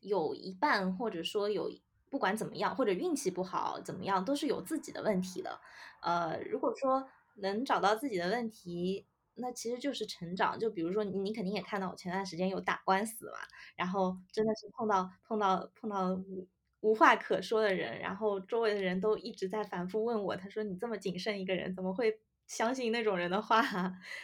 [0.00, 1.70] 有一半或者说有
[2.10, 5.60] 不管怎么样，或者运气不好怎么样，都是有自己的问题的。
[6.02, 10.58] 呃，如果说能找到自己的问题，那其实就是成长。
[10.58, 13.38] 就比如说你，你肯定也看到我前段时间有打官司嘛，
[13.76, 16.48] 然后真的是碰到碰到碰到无
[16.80, 22.20] 无话可说的人，然后周围的人都一直在反复问我，他说你这么谨慎一个人，怎么会？
[22.46, 23.60] 相信那种人的话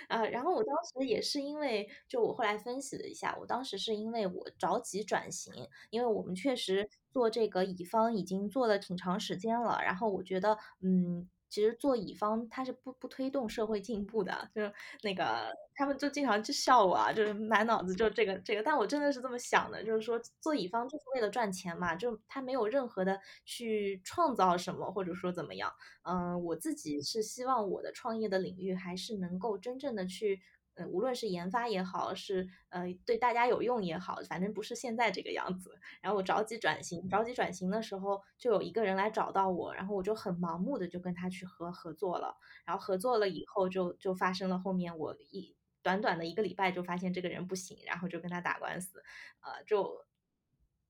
[0.09, 0.25] 啊。
[0.31, 5.53] 然后我当时也是因为，就我后来分析了一下，我当时是因为我着急转型，
[5.91, 11.29] 因为我们确实做这个乙方已经做了挺长时间了，然后我觉得，嗯。
[11.51, 25.71] 其实做乙方他是不不推动社会进步的，就是那个他们就经常就笑我啊，就是满脑子就这个这个，但我真的是这么想的，就是说做乙方就是为了赚钱嘛，就他没有任何的去创造什么，或者说怎么样，
[26.05, 30.41] 嗯，我自己是希望我的创业的领域还是能够真正的去。
[30.89, 35.79] 无论是研发也好，是呃对大家有用也好，反正不是现在这个样子。
[36.01, 42.37] 然后我着急转型，着急转型的时候，就有一个人来找到我，然后我就很盲目的就跟他去合合作了。
[42.65, 49.03] 然后合作了以后，就就发生了后面我一短短的一个礼拜就发现这个人不行，然后就跟他打官司。
[49.41, 50.05] 呃，就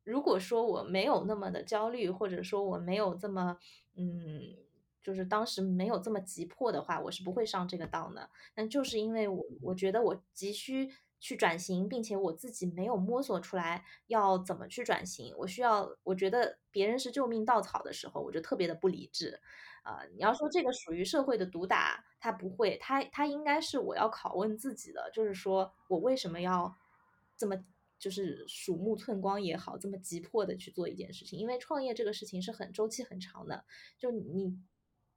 [0.05, 3.59] 如果说我没有那么的焦虑，或者说我没有这么
[3.97, 4.70] 嗯。
[5.03, 8.29] 就是当时没有这么急迫的话，我是不会上这个当的。
[8.55, 19.41] 但就是因为我我觉得我急需去转型，并且我自己没有摸索出来要怎么去转型，我需要我觉得别人是救命稻草的时候，我就特别的不理智。
[19.83, 26.75] 啊，你要说这个属于社会的毒打，他不会，他他应该是我要拷问自己的，就是说我为什么要
[27.37, 27.57] 这么
[27.99, 31.39] 就是鼠目寸光也好，这么急迫的去做一件事情？
[31.39, 33.65] 因为创业这个事情是很周期很长的，
[33.99, 34.59] 就你。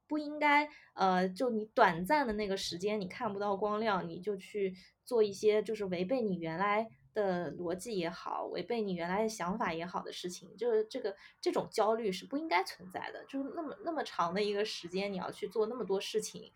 [0.06, 13.24] 不应该，呃，就你短暂的那个时间，你看不到光亮，你就去做一些就是违背你原来的逻辑也好，违背你原来的想法也好的事情，就是这个这种焦虑是不应该存在的。
[13.26, 16.52] 就是那么那么长的一个时间，你要去做那么多事情，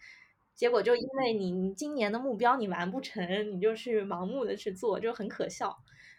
[0.55, 5.71] 结果就因为你今年的目标你完不成，你就去盲目的去做，就很可笑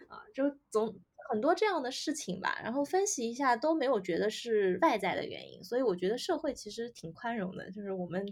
[0.07, 0.23] 啊！
[0.33, 0.99] 就总。
[1.29, 8.25] 很多这样的事情吧，然后分析一下都没有觉得是外在的原因，所以我觉得社会其实挺宽容的，就是我们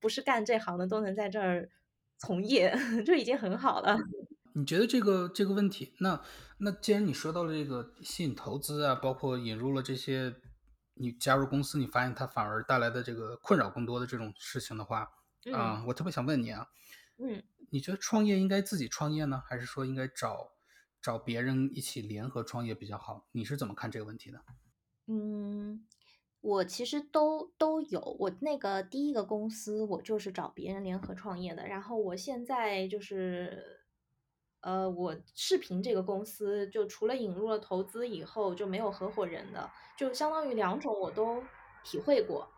[0.00, 1.68] 不是干这行的都能在这儿
[2.18, 2.72] 从业，
[3.04, 3.98] 就已经很好了。
[4.54, 6.22] 你觉得这个这个问题，那
[6.58, 10.34] 那既然你说到了这个吸引投资啊，包括引入了这些，
[10.94, 15.08] 你加入公司，你发现它反而带来的这个困扰更多的这种事情的话，
[15.52, 16.66] 啊，我特别想问你啊，
[17.18, 20.55] 嗯，你觉得创业应该自己创业呢，还是说应该找？
[21.02, 24.40] 找别人一起联合创业比较好，你是怎么看这个问题的？
[25.06, 25.86] 嗯，
[26.40, 28.00] 我其实都都有。
[28.18, 31.64] 我那个第一个公司，我就是找别人联合创业的。
[31.68, 33.82] 然后我现在就是，
[34.62, 41.40] 呃，我视频这个公司，就除了引入了投资以后，就没有合伙人的，就相当于两种我都
[41.84, 42.48] 体会过。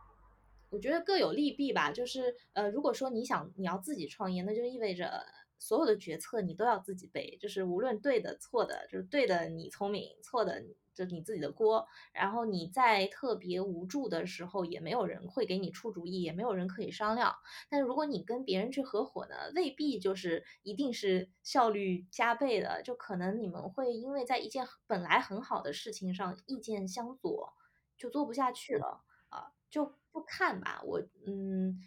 [0.70, 1.92] 我觉得各有利弊吧。
[1.92, 5.22] 就是，呃，如果说你想你要自己创业，那就意味着。
[5.58, 10.62] 所有的决策你都要自己背，就是无论对的错的，就是对的你聪明，错的
[10.94, 11.86] 就你自己的锅。
[12.12, 17.34] 然后你在特别无助的时候，也没有人会给你出主意，也没有人可以商量。
[17.68, 27.52] 但是如果你跟别人去合伙呢，未必就是一定是效率加倍的，就可能你们会因为在一件本来很好的事情上意见相左，
[27.96, 30.80] 就做不下去了啊，就不看吧。
[30.84, 31.80] 我嗯。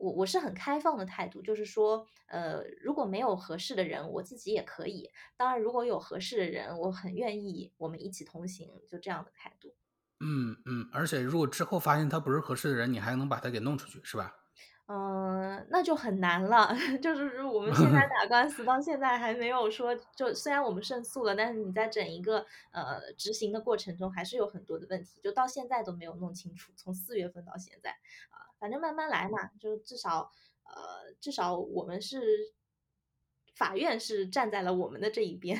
[0.00, 5.10] 我我是很开放的态度，就是说，呃，如果没有合适的人，我自己也可以。
[5.36, 9.74] 当然，如果有合适的人，我很愿意我们一起同行，就这样的态度。
[10.20, 14.34] 嗯嗯，而且如果之后发现他不是合适的人，你还能把他给弄出去，是吧？
[14.92, 16.74] 嗯，那就很难了。
[17.00, 26.72] 就是我们现在打官司到现在还没有说，就虽然我们胜诉了，但是你在整一个呃执行的过程中还是有很多的问题，就到现在都没有弄清楚。
[26.74, 27.90] 从四月份到现在
[28.30, 30.30] 啊，反正慢慢来嘛，就至少
[30.62, 32.54] 呃至少我们是。
[33.52, 35.58] 法院是站在了我们的这一边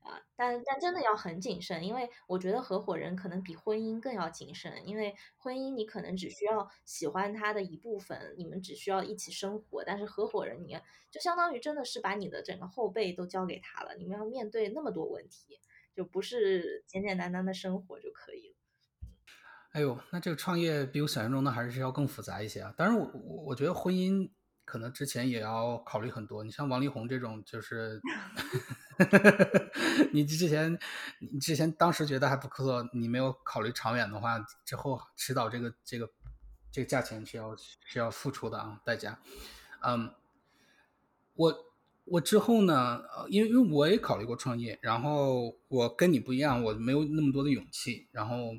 [0.00, 10.78] 啊，但但真的要很谨慎，因为我觉得合伙人可能比婚姻更要谨慎，因为婚姻你可能只需要喜欢他的一部分，你们只需要一起生活，但是合伙人你
[11.10, 15.60] 就相当于真的是把你的整个后背都交给他了，你们要面对那么多问题，
[15.92, 18.57] 就不是简简单单的生活就可以了。
[19.78, 22.74] 哎呦，那这个创业比我想象中的还是要更复杂一些啊！
[22.76, 24.28] 当然，我我我觉得婚姻。
[24.64, 27.98] 可能之前也要考虑很多，你像王力宏这种，就是
[30.12, 30.78] 你之前，
[31.20, 36.10] 你之前当时觉得还不错，你没有考虑长远的话，之后迟早这个这个
[36.70, 39.18] 这个价钱是要是要付出的啊，代价。
[39.80, 40.12] 嗯，
[41.32, 41.54] 我
[42.04, 48.54] 我之后呢，因为因为我也考虑过创业，然后我跟你不一样，我没有那么多的勇气，然后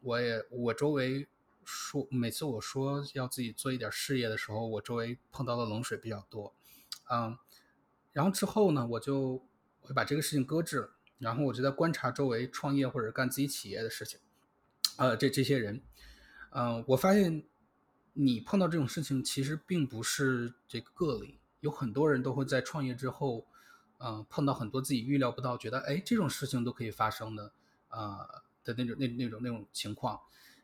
[0.00, 1.28] 我也我周围。
[1.62, 6.52] 说每次我说要自己做一点事业的时候，我周围碰到的冷水比较多，
[7.08, 7.38] 嗯，
[8.10, 9.40] 然后之后呢，我就
[9.80, 14.18] 会把这个事情搁置了，然后我就在观察周围创业或者干自己企业的事情，
[14.96, 15.80] 呃，这这些人，
[16.50, 17.44] 嗯，我发现
[18.14, 23.46] 你碰到这种事情其实并不是这个个例，有很多人都会在创业之后，
[23.98, 27.52] 呃，碰到很多自己预料不到，觉得哎这种事情都可以发生的，
[27.90, 30.20] 呃的那种那那种那种情况。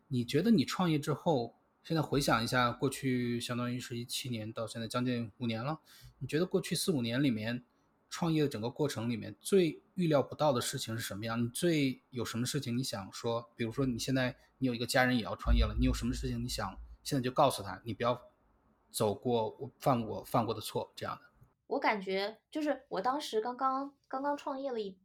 [0.08, 5.80] 你觉得你创业之后，现在回想一下过去，相当于是一七年到现在将近五年了，
[6.18, 7.64] 你觉得过去四五年里面？
[8.08, 11.42] 创业的整个过程里面，最预料不到的事情是什么样？
[11.42, 13.50] 你最有什么事情你想说？
[13.56, 18.18] 比如说你现在你有一个家人也要创业了，你有什么事情你想现在就告诉他，你不要
[18.92, 21.22] 走过我犯过犯过的错这样的。
[21.66, 24.96] 我感觉就是我当时刚刚刚刚创业了一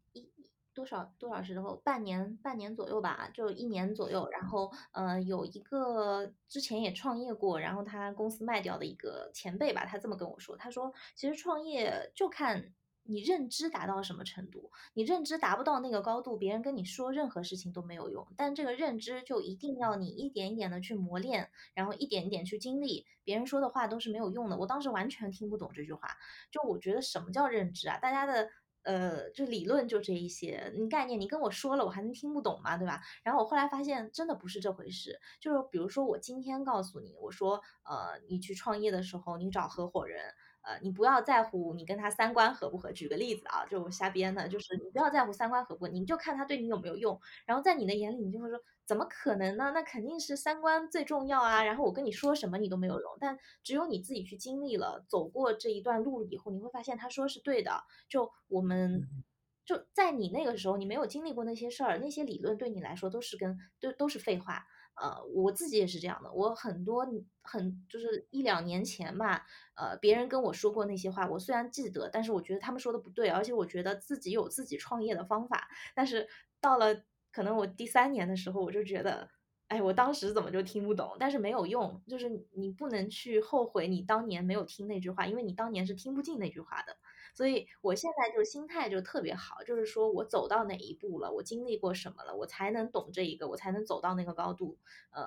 [0.81, 4.27] 多少多少时候，半年半年左右吧，就一年左右。
[4.31, 12.73] 然后呃，有一个之前也创业过，然后他公司卖掉的一个前辈吧，他这么跟我说，他说其实创业就看。
[13.03, 14.71] 你认知达到什么程度？
[14.93, 18.25] 你认知达不到那个高度，别人跟你说任何事情都没有用。
[18.37, 23.07] 但这个认知就一定要你一点一点的去磨练，然后一点一点去经历。
[23.23, 24.55] 别人说的话都是没有用的。
[24.55, 26.09] 我当时完全听不懂这句话。
[26.51, 27.97] 就我觉得什么叫认知啊？
[27.97, 28.47] 大家的
[28.83, 32.77] 呃，就理论就这一些，你概念你跟我说了，我还能听不懂吗？
[32.77, 33.01] 对吧？
[33.23, 35.19] 然后我后来发现真的不是这回事。
[35.39, 40.33] 就是比如说我今天告诉你，我说呃，你去创业的时候，你找合伙人。
[40.63, 42.91] 呃，你不要在乎你跟他三观合不合。
[42.91, 47.19] 举个例子啊，就瞎编的，就是你不要在乎三观合不合，你就看他对你有没有用。
[47.47, 49.71] 然后在你的眼里，你就会说，怎么可能呢？
[49.73, 51.63] 那肯定是三观最重要啊。
[51.63, 57.83] 然后我跟你说什么你都没有用，但只有你自己去经历了，走过这一段路以后，你会发现他说是对的。
[58.09, 59.07] 就我们
[59.65, 64.65] 就在你那个时候，你没有经历过那些事儿，那些理论对你来说都是跟都都是废话。
[65.01, 66.31] 呃，我自己也是这样的。
[66.33, 67.07] 我很多
[67.41, 75.69] 很就是一两年前吧，呃，别人跟我说过那些话，我虽然记得，但是我觉得他们说的不对，而且我觉得自己有自己创业的方法。
[75.95, 76.27] 但是
[76.59, 79.29] 到了可能我第三年的时候，我就觉得。
[79.71, 81.15] 哎，我当时怎么就听不懂？
[81.17, 86.93] 但是没有用，就是你不能去后悔你当年没有听那句话，因为你当年是听不进那句话的。
[87.33, 94.77] 所以我现在就心态就特别好，就是说我走到哪一步了，我经历过什么了，我才能懂这一个，我才能走到那个高度。
[95.11, 95.23] 呃，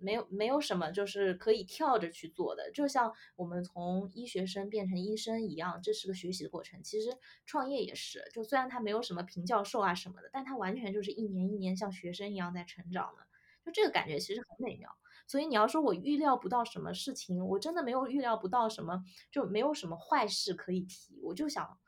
[0.00, 6.82] 没有没有什么就是可以跳着去做的，就像我们从医学生变成医生一样，这是个学习的过程。
[6.82, 13.26] 其实创业也是，就虽然他没有什么评教授啊什么的，但他完全就是一年一年像学生一样在成长的。
[13.62, 14.90] 就这个感觉其实很美妙，
[15.26, 21.20] 所以你要说我预料不到什么事情，我真的没有预料不到什么，就没有什么坏事可以提。
[21.22, 21.78] 我就想，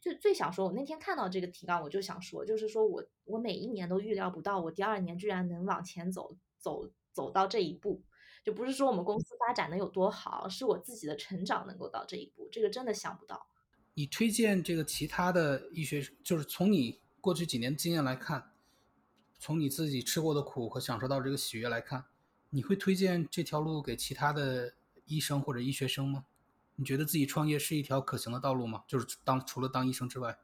[0.00, 8.02] 最最想说，我那天看到这个提纲，我就想说，就是说我我每一年都预料不到，我第二年居然能往前走，走走到这一步，
[8.44, 13.46] 就不是说我们公司发展的有多好，是我自己的成长能够到这一步，这个真的想不到。
[13.94, 18.50] 你推荐这个其他的医学，就是从你过去几年经验来看。
[19.36, 22.06] 从你自己吃过的苦和享受到这个喜悦来看，
[22.48, 24.72] 你会推荐这条路给其他的
[25.04, 26.24] 医生或者医学生吗？
[26.76, 28.84] 你觉得自己创业是一条可行的道路吗？
[28.88, 30.38] 就是当除了当医生之外，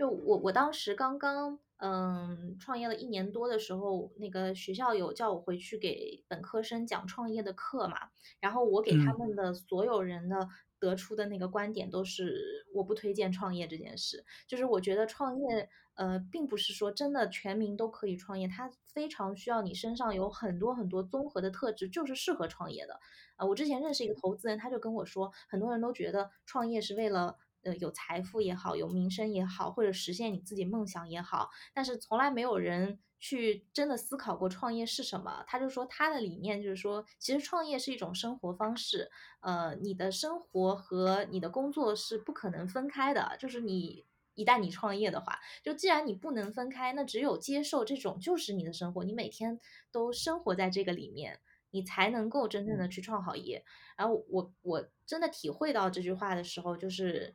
[0.00, 8.08] 就我我当时刚刚嗯创业了一年多的时候，那个学校有叫我回去给本科生讲创业的课嘛，
[8.40, 10.48] 然后我给他们的所有人的
[10.78, 15.68] 得出的那个观点都是我不推荐创业这件事，就是我觉得创业。
[15.96, 22.98] 呃，并不是说真的全民都可以创业，它非常需要你身上有很多很多综合的特质，就是适合创业的。
[23.36, 35.44] 呃，我之前认识一个投资人，他就跟我说，很多人都觉得创业是为了呃有财富也好，有名声也好，或者实现你自己梦想也好，但是从来没有人去真的思考过创业是什么。
[35.46, 44.06] 他就说他的理念就是说，其实创业是一种生活方式，呃，你的生活和你的工作是不可能分开的，就是你。
[44.34, 49.60] 一旦你创业的话，就既然你不能分开，那只有接受这种就是你的生活，你每天
[49.92, 51.40] 都生活在这个里面，
[51.72, 53.62] 你才能够真正的去创好业。
[53.98, 57.34] 然后我我真的体会到这句话的时候，就是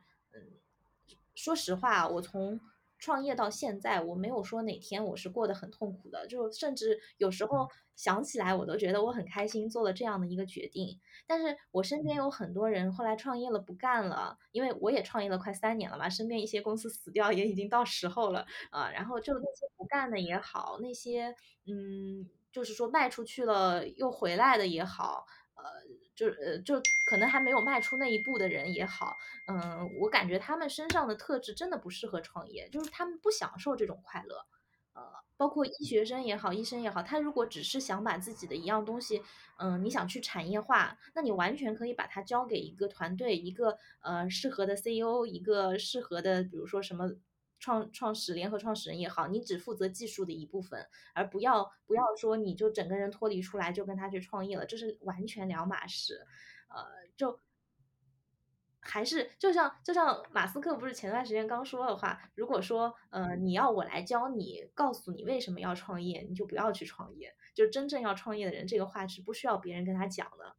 [1.36, 2.58] 说实话，我从。
[2.98, 10.98] 创业到现在，我没有说哪天我是过得很痛苦的，就甚至有时候想起来，我都觉得我很开心做了这样的一个决定。
[11.26, 18.90] 但是我身边有很多人后来创业了不干了，因为我也创业了快三年了嘛，身边一些公司死掉也已经到时候了啊。
[18.90, 21.34] 然后就那些不干的也好，那些
[21.66, 25.26] 嗯，就是说卖出去了又回来的也好。
[25.54, 25.64] 呃，
[26.16, 34.46] 就呃，就可能还没有迈出那一步的人也好，嗯，我感觉他们身上的特质真的不适合创业，就是他们不享受这种快乐。
[34.94, 35.02] 呃，
[35.36, 39.22] 包括医学生也好，医生也好，他如果只是想把自己的一样东西，
[39.58, 47.10] 嗯，你想去产业化，那你完全可以把它交给一个团队，一个呃适合的 CEO，一个适合的，比如说什么
[47.58, 56.26] 创创始联合创始人也好，你只负责技术的一部分，而不要不要说你就整个人脱离出来就跟他去创业了，这是完全两码事。
[56.68, 56.84] 呃，
[57.16, 57.40] 就
[58.80, 67.34] 还是就像就像马斯克不是前段时间刚说的话，如果说呃你要我来教你，告诉你为什么要创业，你就不要去创业。
[67.54, 70.56] 就真正要创业的人，这个话是不需要别人跟他讲的。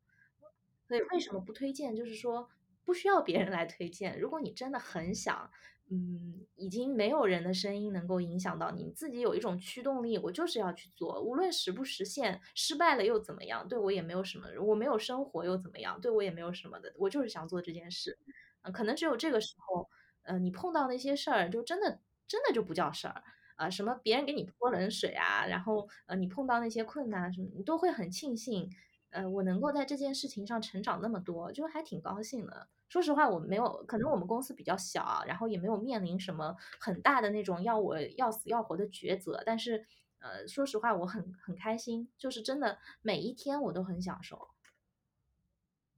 [0.87, 1.95] 所以为什么不推荐？
[1.95, 2.49] 就是说
[2.83, 4.19] 不需要别人来推荐。
[4.19, 5.51] 如果你真的很想。
[5.89, 13.65] 嗯，已经没有人的声音能够影响到你，自己有一种驱动力，我就是要去做，无论实不实现，失败了又怎么样？
[13.69, 15.99] 对我也没有什么，我没有生活又怎么样？
[16.01, 18.17] 对我也没有什么的，我就是想做这件事。
[18.63, 19.87] 嗯，可能只有这个时候，
[20.23, 23.23] 呃，你碰到那些事儿，就真的真的就不叫事儿
[23.55, 23.69] 啊。
[23.69, 28.69] 什么别人给你泼冷水啊，然后呃，你碰到那些困难什么，你都会很庆幸，
[29.09, 32.67] 呃，我能够在这件事情上成长那么多，就还挺高兴的。
[32.89, 39.41] 说实话，我没有，可能我们公司比较小，然后也没有面临什么很大的那种要我要死要活的抉择。
[39.45, 39.85] 但是，
[40.19, 44.49] 呃，说实话，我很很开心，就是真的每一天我都很享受，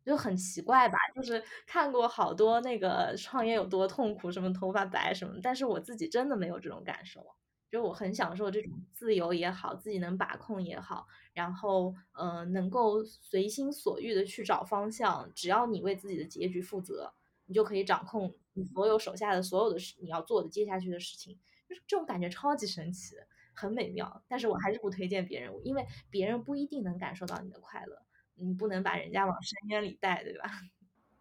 [0.05, 0.97] 就很奇怪吧？
[1.15, 7.25] 就是看过好多那个创业有多痛苦，什么头发白什么，但是我自己真的没有这种感受。
[7.69, 17.13] 就我很享受这种自由也好，自己能把控也好，然后呃能够随心所欲的去找方向，只要你为自己的结局负责，
[17.45, 23.15] 你就可以掌控你所有手下的所有的事，你要做的接下去的事情，就是这种感觉超级神奇，
[23.53, 24.23] 很美妙。
[24.27, 28.01] 但是我还是不推荐别人，因为别人不一定能感受到你的快乐，
[28.33, 30.49] 你不能把人家往深渊里带，对吧？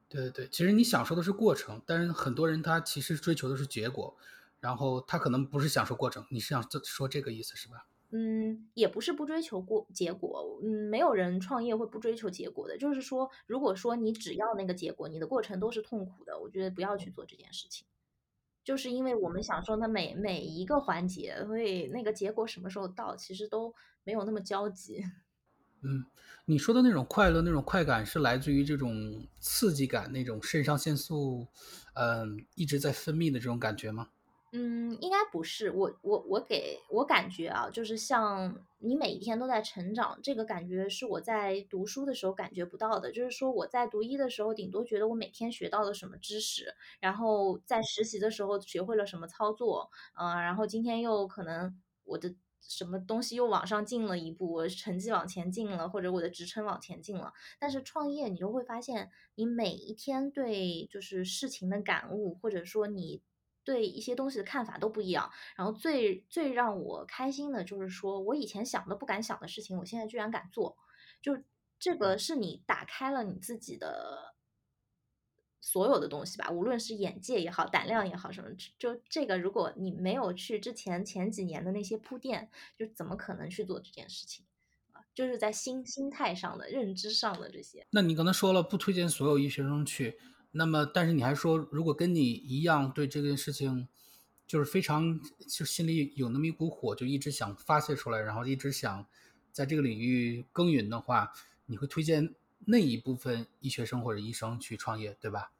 [0.09, 4.16] 对对对，其实你享受的是过程，但是很多人他其实追求的是结果。
[4.61, 7.87] 然后他可能不是享受过程，你是想说这个意思是吧？
[8.11, 12.79] 嗯，也不是不追求过结果，嗯，没有人创业会不追求结果的。
[12.79, 17.87] 就是说，如果说你只要那个结果，你的过程都是痛苦的，我觉得不要去做这件事情。
[18.65, 25.05] 就是因为我们享受的每每一个环节，所以那个结果什么时候到，其实都没有那么焦急。
[25.83, 26.07] 嗯，
[26.47, 31.47] 你说的那种快乐、那种快感，是来自于这种刺激感，那种肾上腺素，
[31.93, 34.09] 嗯，一直在分泌的这种感觉吗？
[34.53, 43.12] 嗯，应该不是我我我给我感觉啊，就是像你每一天都在成长，这个感觉是我在读书的时候感觉不到的。
[43.12, 57.34] 就是说我在读医的时候，顶多觉得我每天学到了什么知识，然后在实习的时候学会了什么操作，嗯，然后今天又可能我的什么东西又往上进了一步，我成绩往前进了，或者我的职称往前进了。
[57.59, 63.20] 但是创业，你就会发现，你每一天对就是事情的感悟，或者说你。
[63.69, 70.79] 对一些东西的看法都不一样，然后最最让我开心的就是说，我以前想都不敢想的事情，我现在居然敢做，
[71.21, 71.39] 就
[71.79, 74.35] 这个是你打开了你自己的
[75.61, 78.49] 所有的东西吧，无论是眼界也好，胆量也好，什么
[78.79, 82.49] 就这个，如果你没有去之前前几年的那些铺垫，
[82.79, 84.47] 就怎么可能去做这件事情
[84.93, 85.05] 啊？
[85.14, 87.87] 就是在心心态上的、认知上的这些。
[87.91, 90.19] 那你刚才说了不推荐所有医学生去。
[90.51, 93.86] 那么，但是你还说，如果跟你一样对这件事情，
[94.46, 99.07] 就是非常就心里有那么一股火，就一直想发泄出来，然后一直想
[99.53, 101.32] 在这个领域耕耘的话，
[101.66, 102.34] 你会推荐
[102.66, 105.53] 那一部分医学生或者医生去创业，对吧？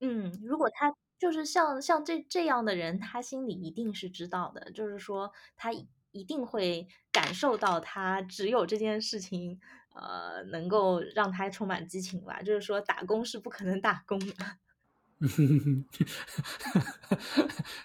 [0.00, 5.72] 嗯，如果他就是像像这这样的人，他心里一定是知道的，就是说他
[6.14, 9.60] 一定会感受到，他只有这件事情。
[9.94, 12.42] 呃，能够让他充满激情吧？
[12.42, 14.34] 就是说，打工是不可能打工的。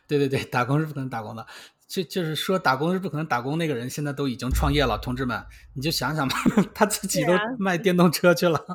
[0.08, 1.46] 对对对，打工是不可能打工的。
[1.86, 6.36] 就就是说，打工是不可能打工那个人，现在都已经创业了，同志们，你就想想吧，
[6.74, 8.66] 他自己都卖电动车去了。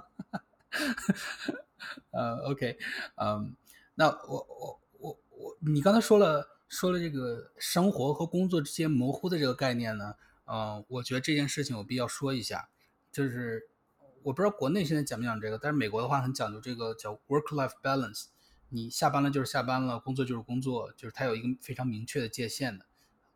[2.14, 2.78] 呃，OK，
[3.16, 3.56] 嗯，
[3.96, 12.68] 那我我我我，你刚才说了说了这个生活和工作之间模糊的这个概念呢，嗯，我觉得这件事情有必要说一下。
[13.12, 13.68] 就是
[14.24, 18.24] 我不知道国内现在讲不讲这个，但是美国的话很讲究这个叫 work-life balance。
[18.70, 22.86] 你下班了就是下班了，工作就是工作，就是它有一个非常明确的界限的。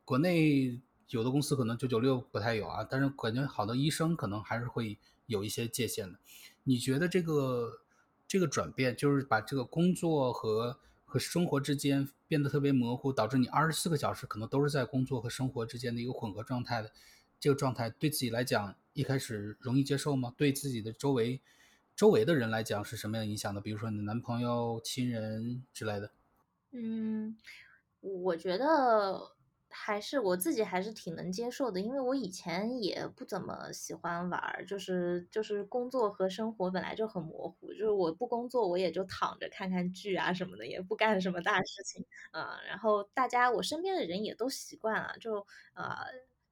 [0.04, 0.80] 国内
[1.10, 6.18] 有的公司可能九九六不太有啊，但是感觉好多医生可能还是会有一些界限的。
[6.64, 7.82] 你觉得这个
[8.26, 16.92] 这个转变，就是把这个工作和和生活之间变得特别模糊，导致你二十四个小时可能都是在工作和生活之间的一个混合状态的
[17.40, 18.76] 这个状态，对自己来讲？
[18.92, 20.34] 一开始容易接受吗？
[20.36, 21.40] 对自己的周围
[21.96, 23.60] 周围的人来讲是什么样的影响的？
[23.60, 26.10] 比如说你的男朋友、亲人之类的。
[26.72, 27.36] 嗯，
[28.00, 29.32] 我觉得
[29.70, 42.58] 还是我自己还是挺能接受的，因为我以前也不怎么喜欢玩，就是就是工作和生活本来就很模糊，就是我不工作我也就躺着看看剧啊什么的，也不干什么大事情啊。
[42.66, 45.36] 然后大家我身边的人也都习惯了，就
[45.74, 45.94] 呃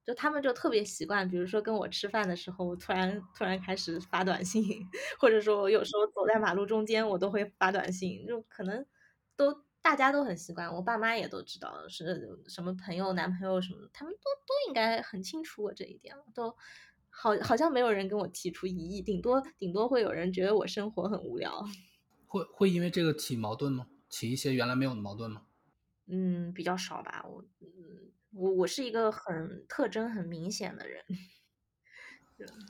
[0.05, 4.63] 就他们就特别习惯，比如说跟我吃饭的时候，突然突然开始发短信，
[5.21, 8.87] 或者说我有时候走在马路中间，我都会发短信，就可能
[9.37, 9.66] 都。
[9.87, 16.51] 大家都很习惯，我爸妈也都知道是什么朋友、男朋友什么，他们都都应该很清楚我这一点了，都
[17.09, 21.65] 好好像没有人跟我提出异议，顶多顶多会有人觉得我生活很无聊，
[22.27, 23.87] 会会因为这个起矛盾吗？
[24.11, 25.43] 起一些原来没有的矛盾吗？
[26.09, 31.05] 嗯，比较少吧，我嗯我我是一个很特征很明显的人。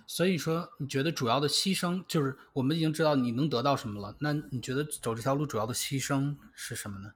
[0.07, 4.17] 所以说，你觉得主要的牺牲就是我们已经知道你能得到什么了？
[4.21, 7.13] 那你觉得走这条路主要的牺牲是什么呢？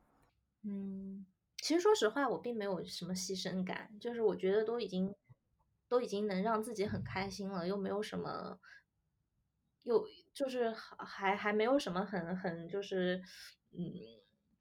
[0.64, 1.24] 嗯，
[1.58, 5.14] 其实说实话，我并没有什么牺牲感，就是我觉得都已经
[5.88, 8.58] 都已经能让自己很开心了，又没有什么，
[9.84, 13.22] 又就是还还没有什么很很就是
[13.72, 13.92] 嗯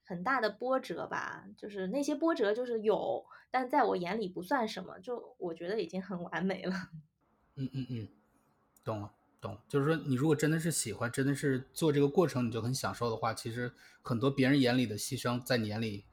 [0.06, 6.76] 很大的波折吧，就是那些波折就是有，但在我眼里不算什么，就我觉得已经很完美了。
[7.60, 8.08] 嗯嗯嗯，
[8.84, 16.06] 懂了懂了，就是说你如果真的是喜欢，真的是做这个过程你就很享受的话，其实很多别人眼里的牺牲，在你眼里，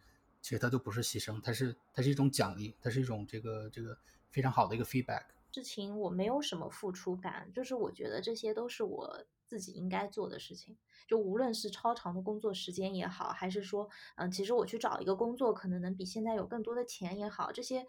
[0.43, 3.97] 其实它都不是牺牲，它是它是一种奖励，它是一种这个这个
[4.31, 5.23] 非常好的一个 feedback。
[5.53, 10.77] 事情我没有什么付出感，就是我觉得这些都是我自己应该做的事情，
[11.09, 17.87] 就无论是超长的工作时间也好，还是说嗯，其实我去找一个工作可能能比现在有更多的钱也好，这些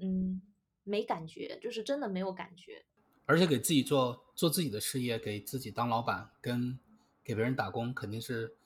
[0.00, 0.40] 嗯
[0.82, 2.86] 没感觉，就是真的没有感觉。
[3.30, 6.76] 而且给自己做做自己的事业，给自己当老板，跟
[7.22, 8.56] 给别人打工，肯定是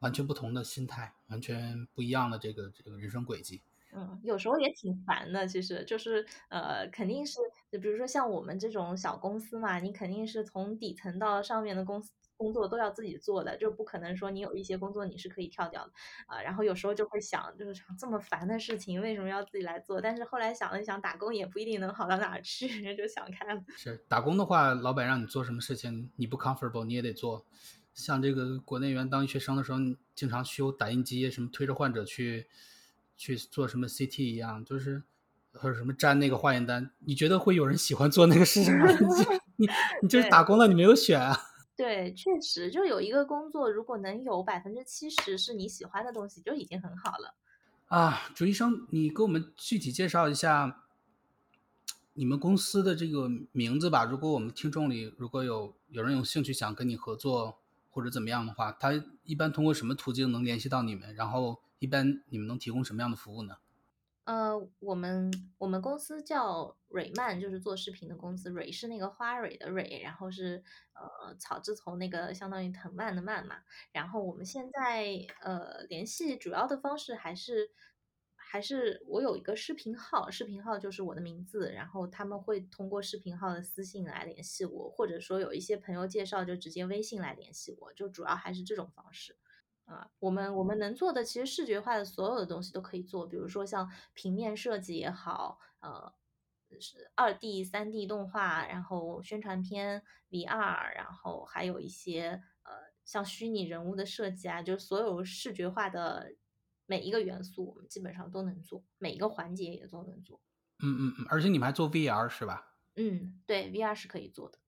[0.00, 3.62] 完全不同的心态，完全不一样的这个这个人生轨迹。
[3.92, 7.38] 嗯，有时候也挺烦的，其实就是呃，肯定是，
[7.70, 12.10] 就比如说像我们这种小公司嘛，你肯定是从底层到上面的公司。
[12.38, 15.92] 工作都要自己做的，就不可能说你有一些工作你是可以跳掉的
[16.26, 16.40] 啊。
[16.40, 20.00] 然后有时候就会想，就是这么烦的事情为什么要自己来做？
[20.00, 23.60] 但是后来想了想，打工也不一定能好到哪儿去，就想开了。
[23.76, 27.44] 是打工的话，老板让你做什么事情，你不 comfortable 你也得做。
[27.92, 29.78] 像这个国内员当医学生的时候，
[30.14, 32.46] 经常修打印机，什么推着患者去
[33.16, 35.02] 去做什么 CT 一样，就是
[35.52, 36.92] 或者什么粘那个化验单。
[37.00, 38.86] 你觉得会有人喜欢做那个事情吗？
[39.58, 39.68] 你
[40.00, 41.36] 你就是打工了，你没有选啊。
[41.78, 47.36] 对，确实，就有一个工作，如果能有百分之七十是你喜欢的东西，就已经很好了。
[47.86, 50.82] 啊，朱医生，你给我们具体介绍一下
[52.14, 54.04] 你们公司的这个名字吧。
[54.04, 57.60] 如果我们听众里如果有有人有兴趣想跟你合作
[57.90, 61.14] 或者怎么样的话，他一般通过什么途径能联系到你们？
[61.14, 63.54] 然后一般你们能提供什么样的服务呢？
[64.28, 68.50] 呃，我们我们公司叫蕊曼，就是做视频的公司。
[68.50, 70.62] 蕊是那个花蕊的蕊，然后是
[70.92, 73.62] 呃草字头那个相当于藤蔓的蔓嘛。
[73.90, 77.70] 然后我们现在呃联系主要的方式还是
[78.36, 89.34] 还是我有一个视频号，视频号就是我的名字，然后他们会通过视频号的私信来联系我，或者说有一些朋友介绍就直接微信来联系我，就主要还是这种方式。
[89.88, 96.12] 啊，我们我们能做的其实视觉化的所有的东西都可以做，比如说像平面设计也好，呃，
[96.78, 102.72] 是二 D、三 D 动画，然后宣传片、VR，然后还有一些呃
[103.06, 106.34] 像虚拟人物的设计啊，就是所有视觉化的
[106.84, 110.38] 每一个元素，我们基本上都能做，每一个环节也都能做。
[110.80, 112.74] 嗯嗯嗯，而且你们还做 VR 是吧？
[112.96, 114.58] 嗯，对，VR 是可以做的。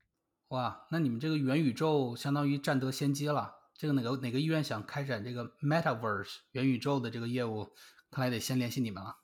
[0.48, 3.59] 哇，那你们这个元宇宙相当于占得先机了。
[3.80, 7.66] 这个哪个哪个医院想开展这个 Metaverse 元宇宙的这个业务，
[8.10, 9.16] 看来得先联系你们了。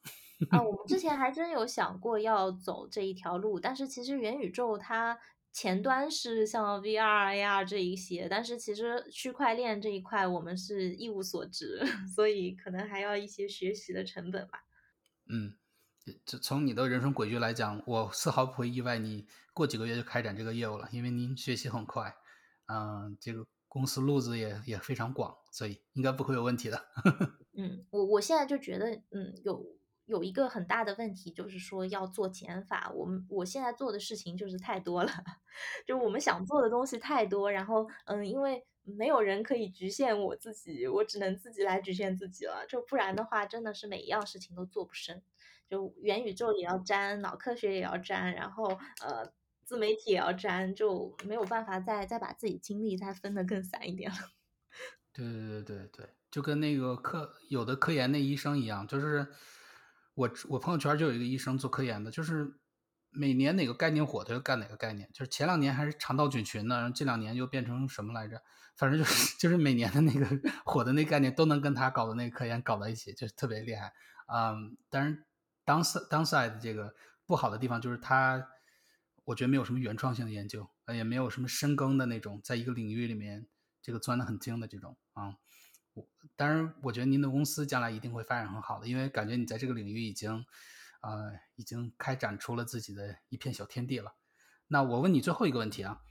[0.49, 5.19] 啊，我们 之前还真有想过要走这一条路，但是其实元宇宙它
[5.53, 11.83] 前端是像 VR、AR 这一些，但是其实区块链这一块我们是一无所知，
[12.17, 14.61] 所以可能还要一些学习的成本吧。
[15.29, 15.59] 嗯，
[16.25, 22.17] 这从你的人生轨迹来讲，我丝毫不会意外你过几个月就开展这个业务了，因为您学习很快。
[22.73, 23.47] 嗯，这个。
[23.77, 26.83] 公司路子也也非常广，所以应该不会有问题的。
[27.53, 29.63] 嗯，我我现在就觉得，嗯，有
[30.07, 32.91] 有一个很大的问题，就是说要做减法。
[32.95, 35.13] 我们我现在做的事情就是太多了，
[35.87, 37.53] 就我们想做的东西太多。
[37.53, 42.65] 然后，嗯，因为没有人可以局限我自己，我只能自己来局限自己了。
[42.67, 45.23] 就不然的话，真的是每一样事情都做不深。
[45.69, 48.65] 就元宇宙也要沾，脑科学也要沾，然后
[49.05, 49.31] 呃。
[49.67, 54.17] 自媒体也要沾，就没有办法再再把自己精力再分得更散一点了。
[55.13, 59.27] 对对对对对，就跟那个科有的科研那医生一样，就是
[60.15, 62.55] 我我朋友圈就有一个医生做科研的，就是
[63.11, 65.11] 每年哪个概念火，他就干哪个概念。
[65.13, 68.41] 就是前两年还是肠道菌群呢，然后这两年又变成什么来着？
[68.77, 70.27] 反正就是 就是每年的那个
[70.65, 73.93] 火的那概念都能跟他搞的那个科研搞到一起，就是特别厉害。
[74.27, 75.25] 嗯，当然
[75.65, 76.95] ，downside downside 这个
[77.25, 78.47] 不好的地方就是他，
[79.27, 83.47] 我觉得没有什么原创性的研究，呃也没有什么深耕的那种，在一个领域里面
[83.83, 85.37] 这个钻的很精的这种啊。
[85.95, 90.45] 我当然，我觉得您的公司将来一定会发展很好的，因为感觉你在这个领域已经，
[91.01, 94.15] 呃，已经开展出了自己的一片小天地了。
[94.69, 96.03] 那我问你最后一个问题啊，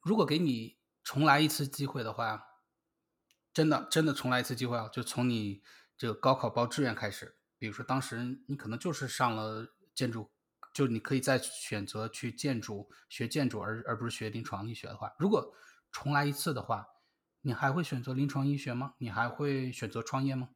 [0.00, 2.46] 如果给你重来一次机会的话，
[3.52, 5.62] 真的真的重来一次机会啊，就从你
[5.98, 10.30] 这个高考报志愿开始，比如说当时你可能就是上了建筑，
[10.74, 15.54] 就你可以再选择去建筑学建筑，而而不是学临床医学的话，如果
[15.90, 16.86] 重来一次的话。
[17.46, 18.94] 你还会选择临床医学吗？
[18.96, 20.48] 你还会选择创业吗？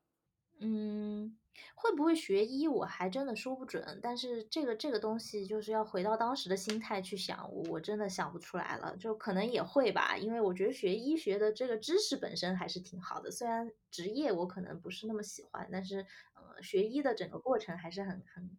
[0.58, 1.36] 嗯，
[1.74, 4.00] 会不会学医，我还真的说不准。
[4.02, 8.96] 但是这个这个东西，就是要回到当时的心态去想，我真的想不出来了。
[8.96, 13.30] 就可能也会吧，因为我觉得学医学的这个知识本身还是挺好的。
[13.30, 18.56] 虽然职业我可能不是那么喜欢，但是呃，学医的整个过程还是很很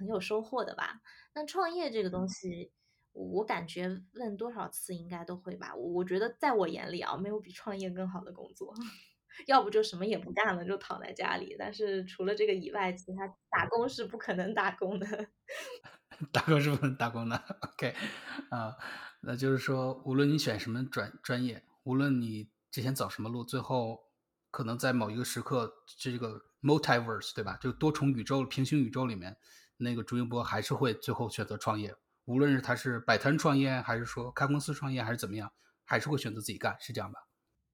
[0.00, 1.00] 很有收获的吧。
[1.34, 2.72] 那创业这个东西。
[3.12, 5.74] 我感觉问多少次应该都会吧。
[5.74, 8.72] 我觉得在我眼里啊，没有比创业更好的工作。
[9.48, 11.56] 要不就什么也不干了，就躺在家里。
[11.58, 15.06] 但是除了这个以外，其他打工是不可能打工的。
[16.30, 17.36] 打工是不能打工的。
[17.60, 17.92] OK，
[18.50, 18.76] 啊，
[19.22, 24.04] 那就是说，无论你选什么专专业，无论你之前走什么路，最后
[24.52, 27.58] 可能在某一个时刻，这个 multiverse 对吧？
[27.60, 29.36] 就多重宇宙、平行宇宙里面，
[29.80, 31.94] 那个朱云波还是会最后选择创业。
[32.26, 35.52] 无论是他是摆摊创业，还是说开公司创业，还是怎么样，
[35.84, 37.26] 还是会选择自己干，是这样吧？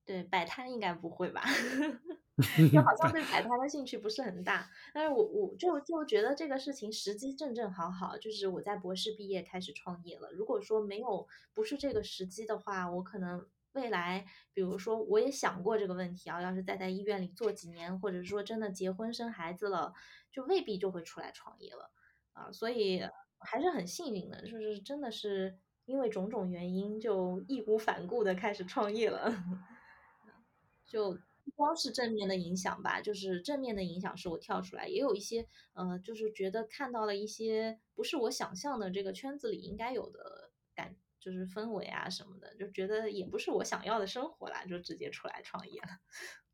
[0.04, 1.42] 对，摆摊应该不会吧？
[2.72, 4.70] 就好像对 摆摊的兴趣不是很大。
[4.94, 10.30] 但是我我就就觉得这个事情时机正正好好，就是我在博士毕业开始创业了。
[10.32, 19.92] 如果说没有不是这个时机的话，我可能未来，比如说我也想过这个问题啊，要是再在医院里做几年，或者说真的结婚生孩子了，
[20.30, 21.90] 就未必就会出来创业了
[22.36, 23.02] 啊，所以。
[23.38, 29.30] 还是很幸运的，就是真的是因为种种原因，就义无反顾的开始创业了。
[30.88, 31.12] 就
[31.44, 45.88] 不光是正面的影响吧，就是正面的影响是我跳出来，也有一些呃，就是觉得看到了一些不是我想象的这个圈子里应该有的感，就是氛围啊什么的，就觉得也不是我想要的生活啦，就直接出来创业了。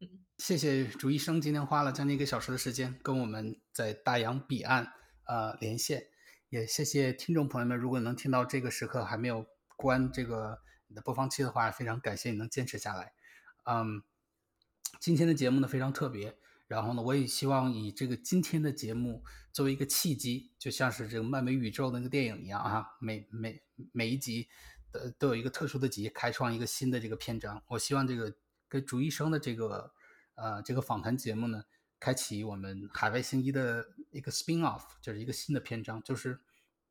[0.00, 4.92] 嗯，谢谢朱医生今天花了将近一个小时的时间跟我们在大洋彼岸
[5.26, 6.08] 呃连线。
[6.48, 9.46] 也谢谢听众朋友们，如果能听到这个时刻还没有
[9.76, 13.14] 关这个你的播放器的话，非常感谢你能坚持下来。
[13.64, 14.02] 嗯，
[15.00, 23.62] 今天的节目呢非常特别，然后呢，我也希望以这个今天的节目作为一个契机，就像是这个漫威宇宙那个电影一样啊，每每
[23.92, 24.48] 每一集
[24.92, 27.62] 的都有一个特殊的集，开创一个新的这个篇章。
[27.68, 28.34] 我希望这个
[28.68, 29.94] 跟朱医生的这个
[30.34, 31.64] 呃这个访谈节目呢。
[32.03, 36.03] 开启我们海外行医的一个 spin off，就是一个新的篇章。
[36.03, 36.40] 就是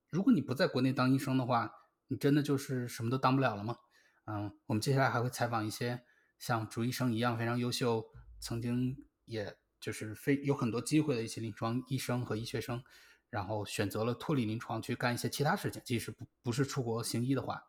[0.09, 1.69] 如果你不在国内当医生的话，
[2.07, 3.75] 你真的就是什么都当不了了吗？
[4.23, 6.05] 嗯，我们接下来还会采访一些
[6.39, 8.05] 像朱医生一样非常优秀，
[8.39, 12.81] 曾经也就是非有很多机会的一些临床医生和医学生，
[13.29, 17.61] 然后选择了脱离临床去干一些其他事情，即使不不是出国行医的话，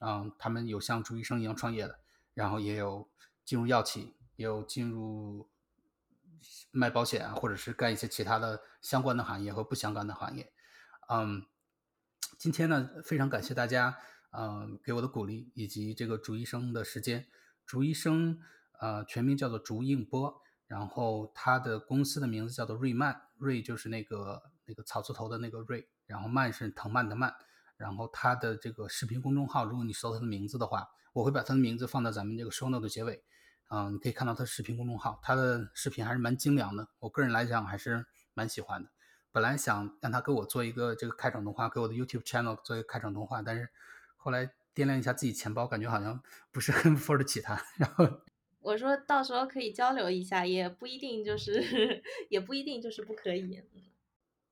[0.00, 2.00] 嗯，他们有像朱医生一样创业的，
[2.32, 3.06] 然后也有
[3.44, 5.46] 进入药企，也有进入。
[6.70, 10.52] 卖保险啊，或者是干一些其他的相关的行业和不相干的行业。
[11.08, 11.46] 嗯，
[12.38, 13.96] 今天呢，非常感谢大家，
[14.30, 17.26] 呃，给我的鼓励以及这个竹医生的时间。
[17.64, 18.40] 竹医生，
[18.80, 27.34] 呃，全名叫做竹应波，然后他的公司的名字叫做瑞曼，瑞就是那个那个草字头的那个瑞，然后曼是藤蔓的蔓。
[27.76, 33.22] 然后他的这个视频公众号，如果你搜他的名字的话，我会把他的名字放到咱们这个 show note 的结尾。
[33.68, 36.88] 嗯，你可以看到他视频公众号，他的视频还是蛮精良的。
[37.00, 38.90] 我个人来讲还是蛮喜欢的。
[39.32, 43.68] 本来想让他给我做一个这个开场动画，给我的 YouTube channel 做一个开场动画，但是
[44.16, 47.60] 后来掂量一下自己钱包，感觉好像不是很 for 得起他。
[47.76, 48.08] 然后
[48.60, 53.62] 我说到时候可以交流一下，也不一定就是 也不一定就是不可以。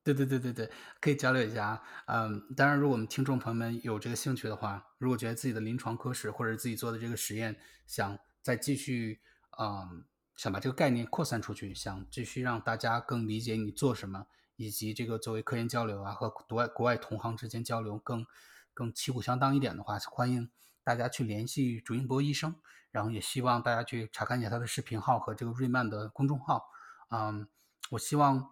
[0.03, 1.83] 对对对对对，可以交流一下啊。
[2.07, 7.57] 嗯，当然，如果我们听众朋友们有这个兴趣的话，如果觉得自己的临床科室或者自己做的这个实验
[7.87, 8.19] 想。
[8.45, 9.23] 再继续，
[9.59, 10.05] 嗯，
[10.37, 14.27] 想把这个概念扩散出去，想继续让大家更理解你做什么，
[14.57, 18.27] 以及这个作为科研交流啊和国外国外同行之间交流更
[18.75, 20.51] 更旗鼓相当一点的话，欢迎
[20.83, 22.55] 大家去联系朱英博医生，
[22.91, 26.67] 然后也希望大家去查看一下他的视频号和这个瑞曼的公众号。
[27.09, 27.49] 嗯，
[27.93, 28.51] 我希望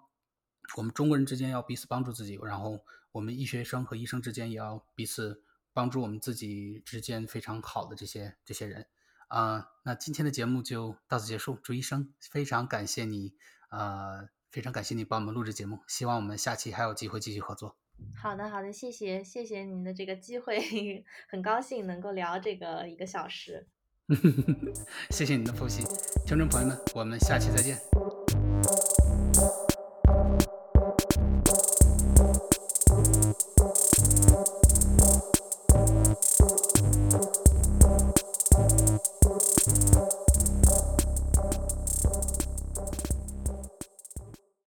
[0.78, 8.86] 我们中国人之间要彼此帮助自己，然后我们医学生和医生之间也要彼此帮助我们自己之间非常好的这些这些人。
[9.33, 11.59] 啊，那今天的节目就到此结束。
[11.62, 13.33] 朱医生，非常感谢你，
[13.70, 15.78] 呃，非常感谢你帮我们录制节目。
[15.89, 17.74] 希望我们下期还有机会继续合作。
[18.14, 20.61] 好的，好的，谢谢，谢谢您的这个机会，
[21.30, 23.66] 很高兴能够聊这个一个小时。
[25.09, 25.83] 谢谢你的复习，
[26.26, 27.91] 听众朋友们，我们下期再见。